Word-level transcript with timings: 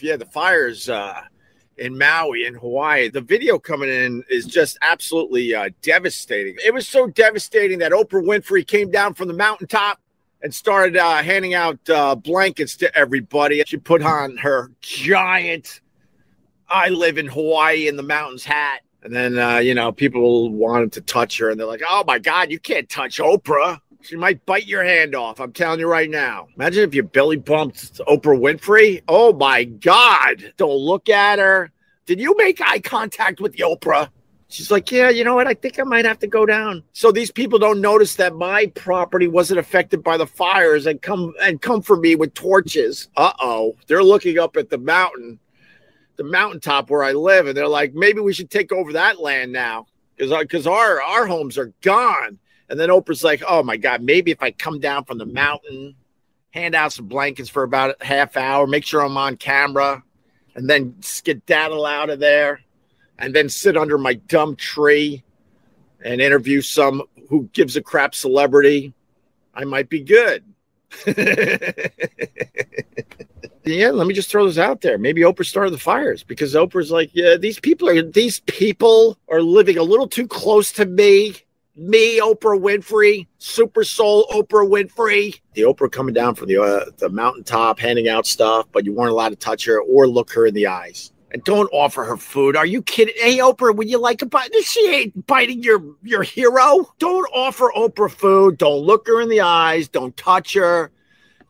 Yeah, 0.00 0.16
the 0.16 0.26
fires 0.26 0.88
uh, 0.88 1.22
in 1.76 1.98
Maui 1.98 2.46
in 2.46 2.54
Hawaii. 2.54 3.08
The 3.08 3.20
video 3.20 3.58
coming 3.58 3.88
in 3.88 4.22
is 4.30 4.46
just 4.46 4.78
absolutely 4.80 5.54
uh, 5.54 5.70
devastating. 5.82 6.56
It 6.64 6.72
was 6.72 6.86
so 6.86 7.08
devastating 7.08 7.80
that 7.80 7.90
Oprah 7.90 8.24
Winfrey 8.24 8.64
came 8.64 8.92
down 8.92 9.14
from 9.14 9.26
the 9.26 9.34
mountaintop 9.34 10.00
and 10.40 10.54
started 10.54 10.96
uh, 10.96 11.16
handing 11.16 11.54
out 11.54 11.78
uh, 11.90 12.14
blankets 12.14 12.76
to 12.76 12.96
everybody. 12.96 13.60
She 13.66 13.76
put 13.76 14.02
on 14.02 14.36
her 14.36 14.70
giant 14.80 15.80
"I 16.68 16.90
live 16.90 17.18
in 17.18 17.26
Hawaii 17.26 17.88
in 17.88 17.96
the 17.96 18.04
mountains" 18.04 18.44
hat. 18.44 18.82
And 19.02 19.14
then, 19.14 19.38
uh, 19.38 19.58
you 19.58 19.74
know, 19.74 19.90
people 19.92 20.50
wanted 20.50 20.92
to 20.92 21.00
touch 21.00 21.38
her 21.38 21.50
and 21.50 21.58
they're 21.58 21.66
like, 21.66 21.82
oh 21.88 22.02
my 22.06 22.18
God, 22.18 22.50
you 22.50 22.58
can't 22.58 22.88
touch 22.88 23.18
Oprah. 23.18 23.80
She 24.00 24.16
might 24.16 24.44
bite 24.46 24.66
your 24.66 24.84
hand 24.84 25.14
off. 25.14 25.40
I'm 25.40 25.52
telling 25.52 25.80
you 25.80 25.88
right 25.88 26.08
now. 26.08 26.48
Imagine 26.56 26.84
if 26.84 26.94
you 26.94 27.02
belly 27.02 27.36
bumped 27.36 27.98
Oprah 28.06 28.38
Winfrey. 28.38 29.02
Oh 29.08 29.32
my 29.32 29.64
God. 29.64 30.52
Don't 30.56 30.78
look 30.78 31.08
at 31.08 31.38
her. 31.38 31.72
Did 32.06 32.20
you 32.20 32.36
make 32.36 32.60
eye 32.60 32.78
contact 32.78 33.40
with 33.40 33.52
the 33.52 33.64
Oprah? 33.64 34.08
She's 34.50 34.70
like, 34.70 34.90
yeah, 34.90 35.10
you 35.10 35.24
know 35.24 35.34
what? 35.34 35.46
I 35.46 35.52
think 35.52 35.78
I 35.78 35.82
might 35.82 36.06
have 36.06 36.20
to 36.20 36.26
go 36.26 36.46
down. 36.46 36.82
So 36.94 37.12
these 37.12 37.30
people 37.30 37.58
don't 37.58 37.82
notice 37.82 38.14
that 38.16 38.34
my 38.34 38.66
property 38.68 39.28
wasn't 39.28 39.60
affected 39.60 40.02
by 40.02 40.16
the 40.16 40.26
fires 40.26 40.86
and 40.86 41.02
come 41.02 41.34
and 41.42 41.60
come 41.60 41.82
for 41.82 41.96
me 41.98 42.14
with 42.14 42.32
torches. 42.32 43.08
Uh 43.16 43.32
oh. 43.40 43.76
They're 43.88 44.02
looking 44.02 44.38
up 44.38 44.56
at 44.56 44.70
the 44.70 44.78
mountain, 44.78 45.38
the 46.16 46.24
mountaintop 46.24 46.88
where 46.88 47.02
I 47.02 47.12
live, 47.12 47.46
and 47.46 47.54
they're 47.54 47.68
like, 47.68 47.92
maybe 47.92 48.20
we 48.20 48.32
should 48.32 48.50
take 48.50 48.72
over 48.72 48.94
that 48.94 49.20
land 49.20 49.52
now 49.52 49.86
because 50.16 50.34
because 50.40 50.66
our 50.66 51.02
our 51.02 51.26
homes 51.26 51.58
are 51.58 51.74
gone. 51.82 52.38
And 52.70 52.78
then 52.78 52.90
Oprah's 52.90 53.24
like, 53.24 53.42
oh 53.46 53.62
my 53.62 53.76
God, 53.76 54.02
maybe 54.02 54.30
if 54.30 54.42
I 54.42 54.50
come 54.50 54.78
down 54.78 55.04
from 55.04 55.18
the 55.18 55.24
mm-hmm. 55.24 55.34
mountain, 55.34 55.94
hand 56.50 56.74
out 56.74 56.92
some 56.92 57.06
blankets 57.06 57.48
for 57.48 57.62
about 57.62 57.96
a 58.00 58.04
half 58.04 58.36
hour, 58.36 58.66
make 58.66 58.84
sure 58.84 59.00
I'm 59.00 59.16
on 59.16 59.36
camera, 59.36 60.02
and 60.54 60.68
then 60.68 60.96
skedaddle 61.00 61.86
out 61.86 62.10
of 62.10 62.18
there, 62.18 62.60
and 63.18 63.34
then 63.34 63.48
sit 63.48 63.76
under 63.76 63.98
my 63.98 64.14
dumb 64.14 64.56
tree 64.56 65.22
and 66.04 66.20
interview 66.20 66.60
some 66.60 67.02
who 67.28 67.48
gives 67.52 67.76
a 67.76 67.82
crap 67.82 68.14
celebrity, 68.14 68.92
I 69.54 69.64
might 69.64 69.88
be 69.88 70.00
good. 70.00 70.44
yeah, 73.64 73.90
let 73.90 74.06
me 74.06 74.14
just 74.14 74.30
throw 74.30 74.46
this 74.46 74.56
out 74.56 74.80
there. 74.80 74.96
Maybe 74.96 75.20
Oprah 75.22 75.44
started 75.44 75.72
the 75.72 75.78
fires 75.78 76.22
because 76.22 76.54
Oprah's 76.54 76.90
like, 76.90 77.10
yeah, 77.12 77.36
these 77.36 77.60
people 77.60 77.88
are 77.88 78.00
these 78.00 78.40
people 78.40 79.18
are 79.28 79.42
living 79.42 79.76
a 79.76 79.82
little 79.82 80.08
too 80.08 80.26
close 80.26 80.72
to 80.72 80.86
me 80.86 81.34
me, 81.78 82.20
Oprah 82.20 82.60
Winfrey, 82.60 83.26
Super 83.38 83.84
Soul 83.84 84.26
Oprah 84.30 84.68
Winfrey. 84.68 85.40
The 85.54 85.62
Oprah 85.62 85.90
coming 85.90 86.12
down 86.12 86.34
from 86.34 86.48
the 86.48 86.60
uh, 86.60 86.90
the 86.98 87.08
mountaintop, 87.08 87.78
handing 87.78 88.08
out 88.08 88.26
stuff, 88.26 88.66
but 88.72 88.84
you 88.84 88.92
weren't 88.92 89.12
allowed 89.12 89.30
to 89.30 89.36
touch 89.36 89.64
her 89.66 89.80
or 89.80 90.08
look 90.08 90.32
her 90.32 90.46
in 90.46 90.54
the 90.54 90.66
eyes. 90.66 91.12
And 91.30 91.44
don't 91.44 91.68
offer 91.72 92.04
her 92.04 92.16
food. 92.16 92.56
Are 92.56 92.66
you 92.66 92.82
kidding? 92.82 93.14
Hey, 93.18 93.38
Oprah, 93.38 93.76
would 93.76 93.88
you 93.88 93.98
like 93.98 94.22
a 94.22 94.26
bite? 94.26 94.50
She 94.62 94.88
ain't 94.88 95.26
biting 95.26 95.62
your 95.62 95.82
your 96.02 96.22
hero. 96.22 96.92
Don't 96.98 97.28
offer 97.34 97.70
Oprah 97.76 98.10
food. 98.10 98.58
Don't 98.58 98.80
look 98.80 99.06
her 99.06 99.20
in 99.20 99.28
the 99.28 99.42
eyes. 99.42 99.88
Don't 99.88 100.16
touch 100.16 100.54
her. 100.54 100.90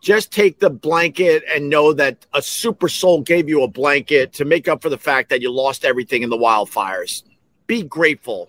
Just 0.00 0.30
take 0.30 0.60
the 0.60 0.70
blanket 0.70 1.42
and 1.52 1.68
know 1.68 1.92
that 1.92 2.24
a 2.32 2.40
super 2.40 2.88
soul 2.88 3.20
gave 3.20 3.48
you 3.48 3.62
a 3.64 3.68
blanket 3.68 4.32
to 4.34 4.44
make 4.44 4.68
up 4.68 4.80
for 4.80 4.88
the 4.88 4.98
fact 4.98 5.28
that 5.30 5.42
you 5.42 5.50
lost 5.50 5.84
everything 5.84 6.22
in 6.22 6.30
the 6.30 6.36
wildfires. 6.36 7.24
Be 7.66 7.82
grateful 7.82 8.48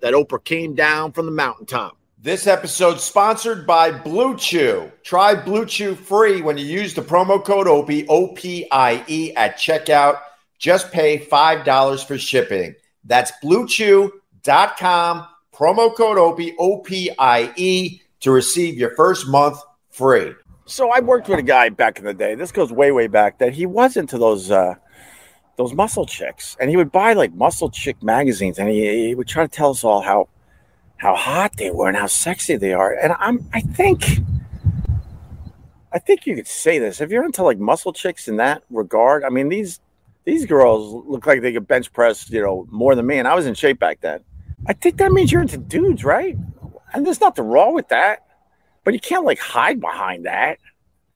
that 0.00 0.14
Oprah 0.14 0.42
came 0.42 0.74
down 0.74 1.12
from 1.12 1.26
the 1.26 1.32
mountaintop. 1.32 1.96
This 2.22 2.46
episode 2.46 3.00
sponsored 3.00 3.66
by 3.66 3.90
Blue 3.90 4.36
Chew. 4.36 4.92
Try 5.02 5.34
Blue 5.34 5.64
Chew 5.64 5.94
free 5.94 6.42
when 6.42 6.58
you 6.58 6.66
use 6.66 6.92
the 6.92 7.00
promo 7.00 7.42
code 7.42 7.66
OPIE, 7.66 8.06
O-P-I-E 8.08 9.32
at 9.36 9.56
checkout. 9.56 10.20
Just 10.58 10.92
pay 10.92 11.18
$5 11.18 12.04
for 12.04 12.18
shipping. 12.18 12.74
That's 13.04 13.32
bluechew.com, 13.42 15.26
promo 15.54 15.96
code 15.96 16.18
OPIE, 16.18 16.54
O-P-I-E 16.58 18.02
to 18.20 18.30
receive 18.30 18.76
your 18.76 18.94
first 18.96 19.26
month 19.26 19.58
free. 19.88 20.34
So 20.66 20.90
I 20.90 21.00
worked 21.00 21.28
with 21.28 21.38
a 21.38 21.42
guy 21.42 21.70
back 21.70 21.98
in 21.98 22.04
the 22.04 22.14
day. 22.14 22.34
This 22.34 22.52
goes 22.52 22.70
way, 22.70 22.92
way 22.92 23.06
back 23.06 23.38
that 23.38 23.54
he 23.54 23.66
was 23.66 23.96
into 23.96 24.18
those 24.18 24.50
uh, 24.50 24.74
those 25.60 25.74
muscle 25.74 26.06
chicks, 26.06 26.56
and 26.58 26.70
he 26.70 26.76
would 26.78 26.90
buy 26.90 27.12
like 27.12 27.34
muscle 27.34 27.68
chick 27.68 28.02
magazines, 28.02 28.58
and 28.58 28.66
he, 28.70 29.08
he 29.08 29.14
would 29.14 29.28
try 29.28 29.44
to 29.44 29.48
tell 29.48 29.70
us 29.70 29.84
all 29.84 30.00
how 30.00 30.26
how 30.96 31.14
hot 31.14 31.54
they 31.58 31.70
were 31.70 31.86
and 31.86 31.98
how 31.98 32.06
sexy 32.06 32.56
they 32.56 32.72
are. 32.72 32.94
And 32.94 33.14
I'm 33.18 33.46
I 33.52 33.60
think 33.60 34.20
I 35.92 35.98
think 35.98 36.26
you 36.26 36.34
could 36.34 36.46
say 36.46 36.78
this 36.78 37.02
if 37.02 37.10
you're 37.10 37.26
into 37.26 37.42
like 37.42 37.58
muscle 37.58 37.92
chicks 37.92 38.26
in 38.26 38.36
that 38.36 38.62
regard. 38.70 39.22
I 39.22 39.28
mean 39.28 39.50
these 39.50 39.80
these 40.24 40.46
girls 40.46 41.04
look 41.06 41.26
like 41.26 41.42
they 41.42 41.52
could 41.52 41.68
bench 41.68 41.92
press, 41.92 42.30
you 42.30 42.40
know, 42.40 42.66
more 42.70 42.94
than 42.94 43.06
me, 43.06 43.18
and 43.18 43.28
I 43.28 43.34
was 43.34 43.46
in 43.46 43.52
shape 43.52 43.78
back 43.78 44.00
then. 44.00 44.20
I 44.66 44.72
think 44.72 44.96
that 44.96 45.12
means 45.12 45.30
you're 45.30 45.42
into 45.42 45.58
dudes, 45.58 46.04
right? 46.04 46.38
And 46.94 47.04
there's 47.04 47.20
nothing 47.20 47.44
wrong 47.44 47.74
with 47.74 47.88
that, 47.88 48.26
but 48.84 48.94
you 48.94 49.00
can't 49.00 49.26
like 49.26 49.38
hide 49.38 49.78
behind 49.78 50.24
that 50.24 50.58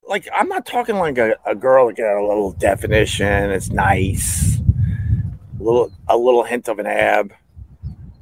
like 0.08 0.28
I'm 0.34 0.48
not 0.48 0.66
talking 0.66 0.96
like 0.96 1.18
a, 1.18 1.36
a 1.46 1.54
girl 1.54 1.86
that 1.86 1.96
got 1.96 2.16
a 2.16 2.26
little 2.26 2.52
definition. 2.52 3.50
It's 3.50 3.70
nice, 3.70 4.58
a 4.58 5.62
little 5.62 5.92
a 6.08 6.16
little 6.16 6.44
hint 6.44 6.68
of 6.68 6.78
an 6.78 6.86
ab. 6.86 7.32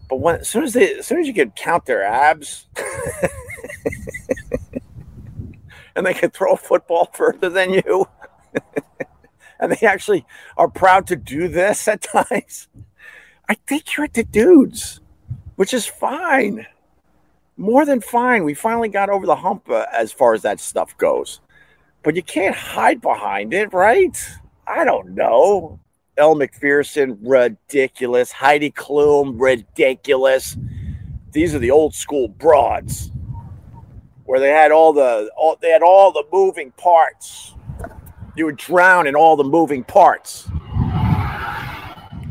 But 0.08 0.16
when 0.16 0.36
as 0.36 0.48
soon 0.48 0.64
as 0.64 0.74
they 0.74 0.98
as 0.98 1.06
soon 1.06 1.20
as 1.20 1.26
you 1.26 1.34
can 1.34 1.50
count 1.52 1.86
their 1.86 2.04
abs, 2.04 2.66
and 5.96 6.06
they 6.06 6.14
can 6.14 6.30
throw 6.30 6.52
a 6.52 6.56
football 6.56 7.06
further 7.14 7.48
than 7.48 7.72
you, 7.72 8.06
and 9.60 9.72
they 9.72 9.86
actually 9.86 10.24
are 10.56 10.68
proud 10.68 11.06
to 11.08 11.16
do 11.16 11.48
this 11.48 11.88
at 11.88 12.02
times. 12.02 12.68
I 13.48 13.54
think 13.54 13.96
you're 13.96 14.06
into 14.06 14.24
dudes, 14.24 15.00
which 15.56 15.74
is 15.74 15.86
fine 15.86 16.66
more 17.58 17.84
than 17.84 18.00
fine. 18.00 18.44
We 18.44 18.54
finally 18.54 18.88
got 18.88 19.10
over 19.10 19.26
the 19.26 19.36
hump 19.36 19.68
uh, 19.68 19.84
as 19.92 20.10
far 20.10 20.32
as 20.32 20.40
that 20.42 20.58
stuff 20.58 20.96
goes 20.96 21.41
but 22.02 22.16
you 22.16 22.22
can't 22.22 22.54
hide 22.54 23.00
behind 23.00 23.54
it, 23.54 23.72
right? 23.72 24.16
I 24.66 24.84
don't 24.84 25.14
know. 25.14 25.80
Elle 26.16 26.34
Macpherson, 26.34 27.18
ridiculous. 27.22 28.32
Heidi 28.32 28.70
Klum, 28.70 29.40
ridiculous. 29.40 30.56
These 31.32 31.54
are 31.54 31.58
the 31.58 31.70
old 31.70 31.94
school 31.94 32.28
broads 32.28 33.10
where 34.24 34.40
they 34.40 34.50
had 34.50 34.70
all 34.70 34.92
the 34.92 35.30
all, 35.36 35.56
they 35.60 35.70
had 35.70 35.82
all 35.82 36.12
the 36.12 36.24
moving 36.32 36.70
parts. 36.72 37.54
You 38.36 38.46
would 38.46 38.56
drown 38.56 39.06
in 39.06 39.14
all 39.14 39.36
the 39.36 39.44
moving 39.44 39.84
parts. 39.84 40.48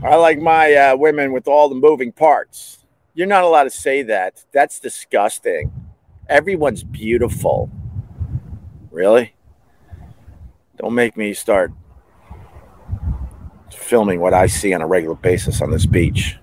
I 0.03 0.15
like 0.15 0.39
my 0.39 0.73
uh, 0.73 0.95
women 0.95 1.31
with 1.31 1.47
all 1.47 1.69
the 1.69 1.75
moving 1.75 2.11
parts. 2.11 2.85
You're 3.13 3.27
not 3.27 3.43
allowed 3.43 3.65
to 3.65 3.69
say 3.69 4.01
that. 4.03 4.43
That's 4.51 4.79
disgusting. 4.79 5.71
Everyone's 6.27 6.83
beautiful. 6.83 7.69
Really? 8.89 9.35
Don't 10.81 10.95
make 10.95 11.15
me 11.15 11.35
start 11.35 11.71
filming 13.71 14.19
what 14.19 14.33
I 14.33 14.47
see 14.47 14.73
on 14.73 14.81
a 14.81 14.87
regular 14.87 15.13
basis 15.13 15.61
on 15.61 15.69
this 15.69 15.85
beach. 15.85 16.37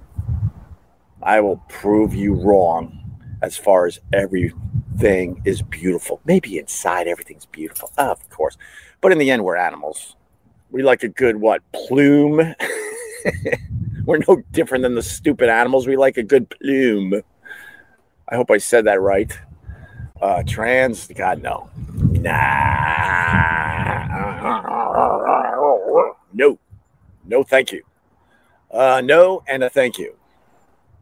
I 1.20 1.40
will 1.40 1.56
prove 1.68 2.14
you 2.14 2.34
wrong 2.34 3.00
as 3.42 3.56
far 3.56 3.86
as 3.86 3.98
everything 4.12 5.42
is 5.44 5.60
beautiful. 5.62 6.20
Maybe 6.24 6.56
inside 6.56 7.08
everything's 7.08 7.46
beautiful, 7.46 7.90
of 7.98 8.30
course. 8.30 8.56
But 9.00 9.10
in 9.10 9.18
the 9.18 9.28
end, 9.28 9.42
we're 9.42 9.56
animals. 9.56 10.14
We 10.70 10.84
like 10.84 11.02
a 11.02 11.08
good 11.08 11.38
what? 11.38 11.62
Plume. 11.72 12.54
we're 14.04 14.20
no 14.28 14.44
different 14.52 14.82
than 14.82 14.94
the 14.94 15.02
stupid 15.02 15.48
animals. 15.48 15.88
We 15.88 15.96
like 15.96 16.16
a 16.16 16.22
good 16.22 16.48
plume. 16.48 17.22
I 18.28 18.36
hope 18.36 18.52
I 18.52 18.58
said 18.58 18.84
that 18.84 19.00
right. 19.00 19.36
Uh, 20.22 20.44
trans, 20.46 21.08
God, 21.08 21.42
no. 21.42 21.68
Nah. 21.96 23.67
No, 26.32 26.58
no, 27.24 27.42
thank 27.42 27.72
you. 27.72 27.82
Uh, 28.70 29.00
no, 29.04 29.42
and 29.48 29.64
a 29.64 29.70
thank 29.70 29.98
you. 29.98 30.14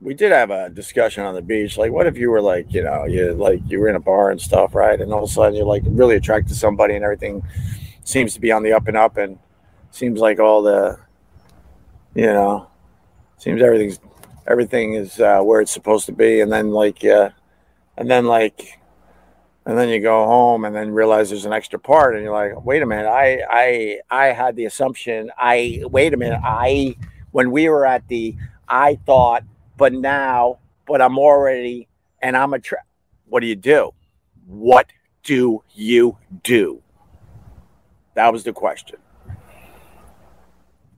We 0.01 0.15
did 0.15 0.31
have 0.31 0.51
a 0.51 0.69
discussion 0.69 1.25
on 1.25 1.35
the 1.35 1.43
beach. 1.43 1.79
Like, 1.79 1.91
what 1.91 2.07
if 2.07 2.17
you 2.17 2.31
were 2.31 2.41
like, 2.41 2.73
you 2.73 2.85
know, 2.85 3.07
you 3.07 3.33
like 3.33 3.61
you 3.67 3.81
were 3.81 3.89
in 3.89 3.97
a 3.97 4.01
bar 4.01 4.31
and 4.31 4.41
stuff, 4.41 4.75
right? 4.75 5.01
And 5.01 5.13
all 5.13 5.25
of 5.25 5.31
a 5.31 5.33
sudden 5.33 5.55
you're 5.55 5.65
like 5.65 5.83
really 5.87 6.17
attracted 6.17 6.49
to 6.51 6.55
somebody, 6.55 6.95
and 6.95 7.05
everything 7.05 7.43
seems 8.05 8.35
to 8.35 8.41
be 8.41 8.53
on 8.53 8.63
the 8.63 8.73
up 8.73 8.89
and 8.89 8.97
up, 8.97 9.17
and 9.17 9.39
seems 9.91 10.21
like 10.21 10.39
all 10.39 10.63
the, 10.63 10.99
you 12.15 12.27
know, 12.27 12.69
seems 13.39 13.63
everything's 13.63 13.99
everything 14.47 14.95
is 14.95 15.19
uh, 15.19 15.41
where 15.41 15.61
it's 15.61 15.73
supposed 15.73 16.07
to 16.07 16.13
be, 16.13 16.41
and 16.41 16.53
then 16.53 16.71
like, 16.71 17.05
uh, 17.05 17.31
and 17.97 18.11
then 18.11 18.27
like 18.27 18.79
and 19.67 19.77
then 19.77 19.89
you 19.89 20.01
go 20.01 20.25
home 20.25 20.65
and 20.65 20.75
then 20.75 20.91
realize 20.93 21.29
there's 21.29 21.45
an 21.45 21.53
extra 21.53 21.79
part 21.79 22.15
and 22.15 22.25
you're 22.25 22.33
like 22.33 22.65
wait 22.65 22.83
a 22.83 22.87
minute 22.87 23.07
i 23.07 23.41
i 23.51 24.01
i 24.11 24.27
had 24.27 24.57
the 24.57 24.65
assumption 24.65 25.31
i 25.37 25.83
wait 25.91 26.15
a 26.15 26.17
minute 26.17 26.41
i 26.43 26.97
when 27.33 27.51
we 27.51 27.69
were 27.69 27.87
at 27.87 28.07
the 28.09 28.35
i 28.69 28.95
thought 29.07 29.45
but 29.77 29.93
now 29.93 30.59
but 30.87 31.03
i'm 31.03 31.19
already 31.19 31.89
and 32.23 32.37
i'm 32.37 32.55
a 32.55 32.59
tra- 32.59 32.85
what 33.27 33.41
do 33.41 33.47
you 33.47 33.57
do 33.57 33.93
what 34.47 34.87
do 35.23 35.63
you 35.75 36.17
do 36.43 36.81
that 38.15 38.33
was 38.33 38.45
the 38.45 38.53
question 38.53 38.97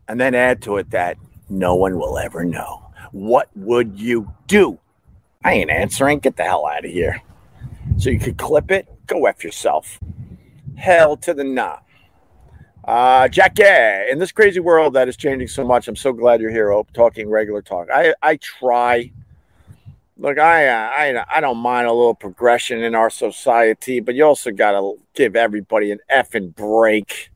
and 0.08 0.18
then 0.18 0.34
add 0.34 0.62
to 0.62 0.78
it 0.78 0.90
that 0.90 1.18
no 1.48 1.74
one 1.74 1.98
will 1.98 2.18
ever 2.18 2.44
know. 2.44 2.90
What 3.12 3.48
would 3.54 4.00
you 4.00 4.32
do? 4.46 4.78
I 5.44 5.52
ain't 5.52 5.70
answering. 5.70 6.18
Get 6.18 6.36
the 6.36 6.44
hell 6.44 6.66
out 6.66 6.84
of 6.84 6.90
here. 6.90 7.22
So 7.98 8.10
you 8.10 8.18
could 8.20 8.38
clip 8.38 8.70
it. 8.70 8.86
Go 9.06 9.26
F 9.26 9.42
yourself. 9.42 9.98
Hell 10.76 11.16
to 11.18 11.34
the 11.34 11.42
nah. 11.44 11.78
Uh, 12.84 13.28
Jack, 13.28 13.58
yeah, 13.58 14.04
in 14.10 14.18
this 14.18 14.32
crazy 14.32 14.60
world 14.60 14.94
that 14.94 15.08
is 15.08 15.16
changing 15.16 15.48
so 15.48 15.64
much, 15.64 15.88
I'm 15.88 15.96
so 15.96 16.12
glad 16.12 16.40
you're 16.40 16.50
here, 16.50 16.70
Ope, 16.70 16.90
talking 16.92 17.28
regular 17.28 17.60
talk. 17.60 17.88
I, 17.92 18.14
I 18.22 18.36
try. 18.36 19.10
Look, 20.16 20.38
I, 20.38 20.68
uh, 20.68 20.90
I, 21.20 21.24
I 21.36 21.40
don't 21.40 21.58
mind 21.58 21.86
a 21.86 21.92
little 21.92 22.14
progression 22.14 22.82
in 22.82 22.94
our 22.94 23.10
society, 23.10 24.00
but 24.00 24.14
you 24.14 24.24
also 24.24 24.52
got 24.52 24.72
to 24.72 24.94
give 25.14 25.36
everybody 25.36 25.90
an 25.90 25.98
effing 26.10 26.54
break 26.54 27.30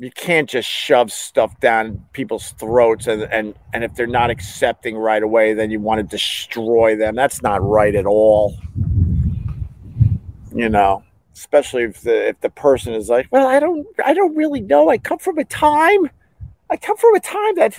you 0.00 0.12
can't 0.12 0.48
just 0.48 0.68
shove 0.68 1.10
stuff 1.10 1.58
down 1.58 2.04
people's 2.12 2.52
throats 2.52 3.06
and, 3.06 3.22
and 3.24 3.54
and 3.74 3.82
if 3.82 3.94
they're 3.94 4.06
not 4.06 4.30
accepting 4.30 4.96
right 4.96 5.22
away 5.22 5.54
then 5.54 5.70
you 5.70 5.80
want 5.80 5.98
to 5.98 6.04
destroy 6.04 6.96
them 6.96 7.16
that's 7.16 7.42
not 7.42 7.62
right 7.62 7.94
at 7.94 8.06
all 8.06 8.56
you 10.58 10.68
know 10.68 11.02
especially 11.34 11.84
if 11.84 12.00
the 12.02 12.28
if 12.28 12.40
the 12.40 12.50
person 12.50 12.92
is 12.92 13.08
like 13.08 13.28
well 13.30 13.46
i 13.46 13.60
don't 13.60 13.86
i 14.04 14.12
don't 14.12 14.34
really 14.36 14.60
know. 14.60 14.90
I 14.90 14.98
come 14.98 15.18
from 15.18 15.38
a 15.38 15.44
time 15.44 16.10
i 16.70 16.76
come 16.76 16.96
from 16.96 17.14
a 17.14 17.20
time 17.20 17.54
that 17.56 17.78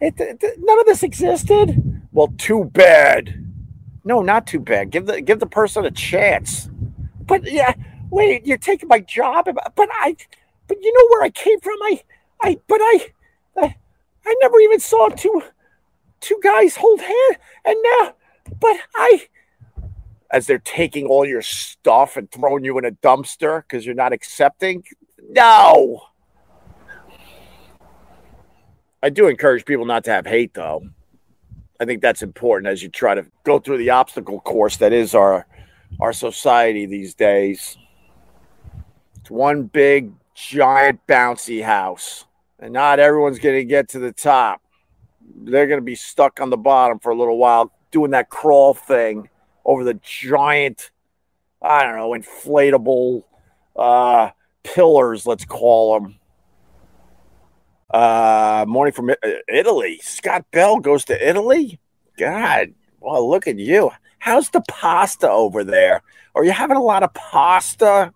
it, 0.00 0.14
it, 0.18 0.42
none 0.58 0.80
of 0.80 0.86
this 0.86 1.04
existed. 1.04 2.02
Well 2.10 2.34
too 2.36 2.64
bad. 2.64 3.46
No 4.04 4.20
not 4.20 4.48
too 4.48 4.58
bad. 4.58 4.90
Give 4.90 5.06
the 5.06 5.20
give 5.20 5.38
the 5.38 5.46
person 5.46 5.84
a 5.84 5.90
chance. 5.92 6.68
But 7.26 7.50
yeah 7.50 7.74
wait 8.10 8.44
you're 8.44 8.58
taking 8.58 8.88
my 8.88 9.00
job 9.00 9.46
but 9.46 9.88
i 9.92 10.16
but 10.72 10.82
you 10.82 10.92
know 10.94 11.06
where 11.10 11.22
I 11.22 11.30
came 11.30 11.60
from? 11.60 11.76
I, 11.82 12.02
I, 12.40 12.60
but 12.66 12.78
I, 12.80 13.12
I, 13.58 13.76
I 14.24 14.36
never 14.40 14.58
even 14.60 14.80
saw 14.80 15.08
two, 15.08 15.42
two 16.20 16.40
guys 16.42 16.76
hold 16.76 17.00
hand, 17.00 17.36
and 17.64 17.76
now, 17.82 18.14
but 18.58 18.76
I, 18.94 19.28
as 20.32 20.46
they're 20.46 20.58
taking 20.58 21.06
all 21.06 21.26
your 21.26 21.42
stuff 21.42 22.16
and 22.16 22.30
throwing 22.30 22.64
you 22.64 22.78
in 22.78 22.86
a 22.86 22.90
dumpster 22.90 23.62
because 23.62 23.84
you're 23.84 23.94
not 23.94 24.12
accepting. 24.12 24.82
No. 25.28 26.02
I 29.02 29.10
do 29.10 29.28
encourage 29.28 29.64
people 29.66 29.84
not 29.84 30.04
to 30.04 30.10
have 30.10 30.26
hate, 30.26 30.54
though. 30.54 30.82
I 31.78 31.84
think 31.84 32.00
that's 32.00 32.22
important 32.22 32.68
as 32.68 32.82
you 32.82 32.88
try 32.88 33.14
to 33.14 33.26
go 33.44 33.58
through 33.58 33.78
the 33.78 33.90
obstacle 33.90 34.40
course 34.40 34.76
that 34.78 34.92
is 34.92 35.14
our 35.14 35.46
our 36.00 36.12
society 36.12 36.86
these 36.86 37.14
days. 37.14 37.76
It's 39.20 39.30
one 39.30 39.64
big 39.64 40.12
giant 40.34 41.00
bouncy 41.06 41.62
house. 41.62 42.24
And 42.58 42.72
not 42.72 42.98
everyone's 42.98 43.40
going 43.40 43.56
to 43.56 43.64
get 43.64 43.88
to 43.90 43.98
the 43.98 44.12
top. 44.12 44.62
They're 45.34 45.66
going 45.66 45.80
to 45.80 45.84
be 45.84 45.96
stuck 45.96 46.40
on 46.40 46.48
the 46.48 46.56
bottom 46.56 46.98
for 46.98 47.10
a 47.10 47.16
little 47.16 47.36
while 47.36 47.72
doing 47.90 48.12
that 48.12 48.30
crawl 48.30 48.72
thing 48.72 49.28
over 49.64 49.84
the 49.84 49.94
giant, 50.02 50.90
I 51.60 51.82
don't 51.82 51.96
know, 51.96 52.10
inflatable 52.10 53.24
uh, 53.76 54.30
pillars, 54.62 55.26
let's 55.26 55.44
call 55.44 56.00
them. 56.00 56.18
Uh, 57.90 58.64
morning 58.66 58.92
from 58.92 59.10
Italy. 59.48 60.00
Scott 60.02 60.46
Bell 60.50 60.78
goes 60.78 61.04
to 61.06 61.28
Italy. 61.28 61.78
God, 62.18 62.72
well, 63.00 63.28
look 63.28 63.46
at 63.46 63.58
you. 63.58 63.90
How's 64.18 64.50
the 64.50 64.62
pasta 64.62 65.28
over 65.28 65.64
there? 65.64 66.02
Are 66.34 66.44
you 66.44 66.52
having 66.52 66.76
a 66.76 66.82
lot 66.82 67.02
of 67.02 67.12
pasta? 67.12 68.12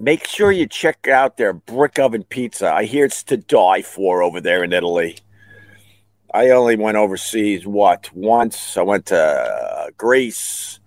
Make 0.00 0.26
sure 0.26 0.50
you 0.52 0.66
check 0.66 1.08
out 1.08 1.36
their 1.36 1.52
brick 1.52 1.98
oven 1.98 2.24
pizza. 2.24 2.70
I 2.70 2.84
hear 2.84 3.06
it's 3.06 3.22
to 3.24 3.36
die 3.36 3.82
for 3.82 4.22
over 4.22 4.40
there 4.40 4.64
in 4.64 4.72
Italy. 4.72 5.18
I 6.34 6.50
only 6.50 6.76
went 6.76 6.96
overseas, 6.96 7.64
what, 7.64 8.10
once? 8.12 8.76
I 8.76 8.82
went 8.82 9.06
to 9.06 9.92
Greece 9.96 10.80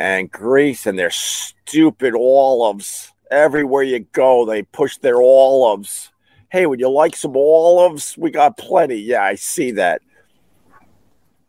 and 0.00 0.30
Greece 0.30 0.86
and 0.86 0.98
their 0.98 1.10
stupid 1.10 2.14
olives. 2.14 3.12
Everywhere 3.30 3.82
you 3.82 3.98
go, 4.12 4.46
they 4.46 4.62
push 4.62 4.96
their 4.96 5.20
olives. 5.20 6.10
Hey, 6.50 6.64
would 6.64 6.80
you 6.80 6.88
like 6.88 7.14
some 7.14 7.36
olives? 7.36 8.16
We 8.16 8.30
got 8.30 8.56
plenty. 8.56 8.96
Yeah, 8.96 9.22
I 9.22 9.34
see 9.34 9.72
that 9.72 10.00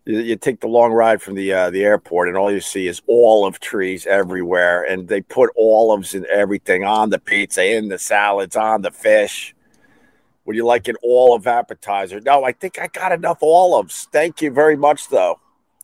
you 0.03 0.35
take 0.35 0.59
the 0.59 0.67
long 0.67 0.91
ride 0.91 1.21
from 1.21 1.35
the 1.35 1.53
uh, 1.53 1.69
the 1.69 1.85
airport, 1.85 2.27
and 2.27 2.35
all 2.35 2.51
you 2.51 2.59
see 2.59 2.87
is 2.87 3.01
olive 3.07 3.61
trees 3.61 4.05
everywhere, 4.05 4.83
and 4.83 5.07
they 5.07 5.21
put 5.21 5.49
olives 5.57 6.13
in 6.13 6.25
everything 6.29 6.83
on 6.83 7.09
the 7.09 7.19
pizza, 7.19 7.63
in 7.63 7.87
the 7.87 7.97
salads, 7.97 8.57
on 8.57 8.81
the 8.81 8.91
fish. 8.91 9.55
Would 10.43 10.57
you 10.57 10.65
like 10.65 10.89
an 10.89 10.97
olive 11.05 11.47
appetizer? 11.47 12.19
No, 12.19 12.43
I 12.43 12.51
think 12.51 12.77
I 12.79 12.87
got 12.87 13.13
enough 13.13 13.41
olives. 13.41 14.09
Thank 14.11 14.41
you 14.41 14.51
very 14.51 14.75
much, 14.75 15.07
though. 15.07 15.39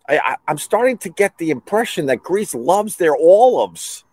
I, 0.07 0.38
I'm 0.48 0.57
starting 0.57 0.98
to 1.00 1.09
get 1.09 1.38
the 1.38 1.50
impression 1.50 2.06
that 2.06 2.24
Greece 2.24 2.56
loves 2.56 2.95
their 2.95 3.15
olives. 3.15 4.04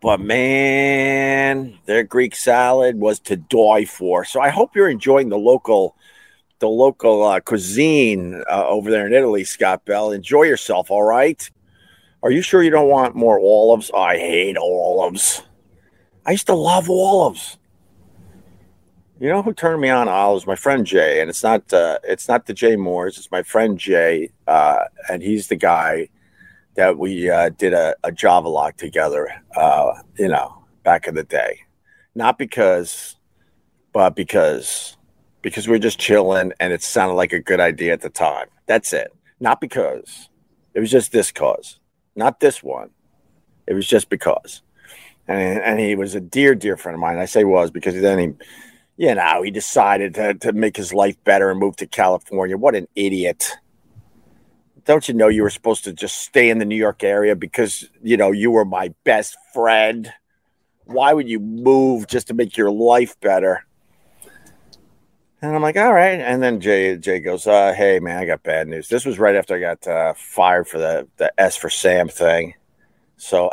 But 0.00 0.20
man, 0.20 1.78
their 1.86 2.02
Greek 2.02 2.36
salad 2.36 3.00
was 3.00 3.20
to 3.20 3.36
die 3.36 3.86
for. 3.86 4.24
So 4.26 4.40
I 4.40 4.50
hope 4.50 4.76
you're 4.76 4.90
enjoying 4.90 5.30
the 5.30 5.38
local 5.38 5.96
the 6.58 6.68
local 6.68 7.24
uh, 7.24 7.40
cuisine 7.40 8.42
uh, 8.50 8.66
over 8.68 8.90
there 8.90 9.06
in 9.06 9.12
Italy, 9.12 9.44
Scott 9.44 9.84
Bell. 9.84 10.12
Enjoy 10.12 10.44
yourself, 10.44 10.90
all 10.90 11.02
right? 11.02 11.50
Are 12.22 12.30
you 12.30 12.42
sure 12.42 12.62
you 12.62 12.70
don't 12.70 12.88
want 12.88 13.16
more 13.16 13.38
olives? 13.38 13.90
I 13.94 14.16
hate 14.16 14.56
olives. 14.56 15.42
I 16.24 16.30
used 16.30 16.46
to 16.46 16.54
love 16.54 16.88
olives. 16.88 17.58
You 19.20 19.28
know 19.28 19.42
who 19.42 19.54
turned 19.54 19.80
me 19.80 19.90
on 19.90 20.08
olives? 20.08 20.46
My 20.46 20.56
friend 20.56 20.84
Jay, 20.84 21.20
and 21.20 21.30
it's 21.30 21.42
not 21.42 21.72
uh, 21.72 21.98
it's 22.02 22.28
not 22.28 22.46
the 22.46 22.52
Jay 22.52 22.74
Mohrs. 22.74 23.16
It's 23.16 23.30
my 23.30 23.42
friend 23.42 23.78
Jay, 23.78 24.30
uh, 24.48 24.84
and 25.08 25.22
he's 25.22 25.46
the 25.46 25.56
guy 25.56 26.08
that 26.74 26.98
we 26.98 27.30
uh, 27.30 27.50
did 27.50 27.72
a, 27.72 27.94
a 28.02 28.10
Java 28.10 28.48
lock 28.48 28.76
together. 28.76 29.30
Uh, 29.56 29.92
you 30.18 30.26
know, 30.26 30.64
back 30.82 31.06
in 31.06 31.14
the 31.14 31.22
day, 31.22 31.60
not 32.16 32.38
because, 32.38 33.16
but 33.92 34.16
because 34.16 34.96
because 35.42 35.68
we 35.68 35.76
are 35.76 35.78
just 35.78 36.00
chilling 36.00 36.52
and 36.58 36.72
it 36.72 36.82
sounded 36.82 37.14
like 37.14 37.34
a 37.34 37.38
good 37.38 37.60
idea 37.60 37.92
at 37.92 38.00
the 38.00 38.08
time. 38.08 38.46
That's 38.66 38.94
it. 38.94 39.14
Not 39.40 39.60
because. 39.60 40.30
It 40.72 40.80
was 40.80 40.90
just 40.90 41.12
this 41.12 41.30
cause, 41.30 41.78
not 42.16 42.40
this 42.40 42.62
one. 42.62 42.90
It 43.68 43.74
was 43.74 43.86
just 43.86 44.08
because. 44.08 44.62
And, 45.28 45.60
and 45.60 45.78
he 45.78 45.94
was 45.94 46.14
a 46.14 46.20
dear, 46.20 46.54
dear 46.54 46.76
friend 46.76 46.94
of 46.94 47.00
mine. 47.00 47.18
I 47.18 47.26
say 47.26 47.44
was 47.44 47.70
because 47.70 47.94
then 48.00 48.18
he, 48.18 48.32
you 48.96 49.14
know, 49.14 49.42
he 49.42 49.50
decided 49.50 50.14
to, 50.14 50.34
to 50.34 50.52
make 50.52 50.76
his 50.76 50.94
life 50.94 51.16
better 51.24 51.50
and 51.50 51.58
move 51.58 51.76
to 51.76 51.86
California. 51.86 52.56
What 52.56 52.74
an 52.74 52.86
idiot. 52.94 53.52
Don't 54.84 55.08
you 55.08 55.14
know 55.14 55.28
you 55.28 55.42
were 55.42 55.50
supposed 55.50 55.84
to 55.84 55.92
just 55.92 56.20
stay 56.20 56.50
in 56.50 56.58
the 56.58 56.64
New 56.64 56.76
York 56.76 57.02
area 57.02 57.34
because, 57.34 57.88
you 58.02 58.16
know, 58.16 58.30
you 58.30 58.50
were 58.50 58.64
my 58.64 58.92
best 59.04 59.36
friend? 59.52 60.12
Why 60.84 61.12
would 61.12 61.28
you 61.28 61.40
move 61.40 62.06
just 62.06 62.28
to 62.28 62.34
make 62.34 62.56
your 62.56 62.70
life 62.70 63.18
better? 63.20 63.66
And 65.40 65.54
I'm 65.54 65.62
like, 65.62 65.76
all 65.76 65.92
right. 65.92 66.20
And 66.20 66.42
then 66.42 66.60
Jay 66.60 66.96
Jay 66.96 67.20
goes, 67.20 67.46
uh, 67.46 67.74
hey 67.74 68.00
man, 68.00 68.18
I 68.18 68.24
got 68.24 68.42
bad 68.42 68.66
news. 68.66 68.88
This 68.88 69.04
was 69.04 69.18
right 69.18 69.34
after 69.34 69.54
I 69.54 69.60
got 69.60 69.86
uh, 69.86 70.14
fired 70.16 70.66
for 70.66 70.78
the 70.78 71.06
the 71.18 71.32
S 71.38 71.54
for 71.54 71.68
Sam 71.68 72.08
thing. 72.08 72.54
So 73.18 73.50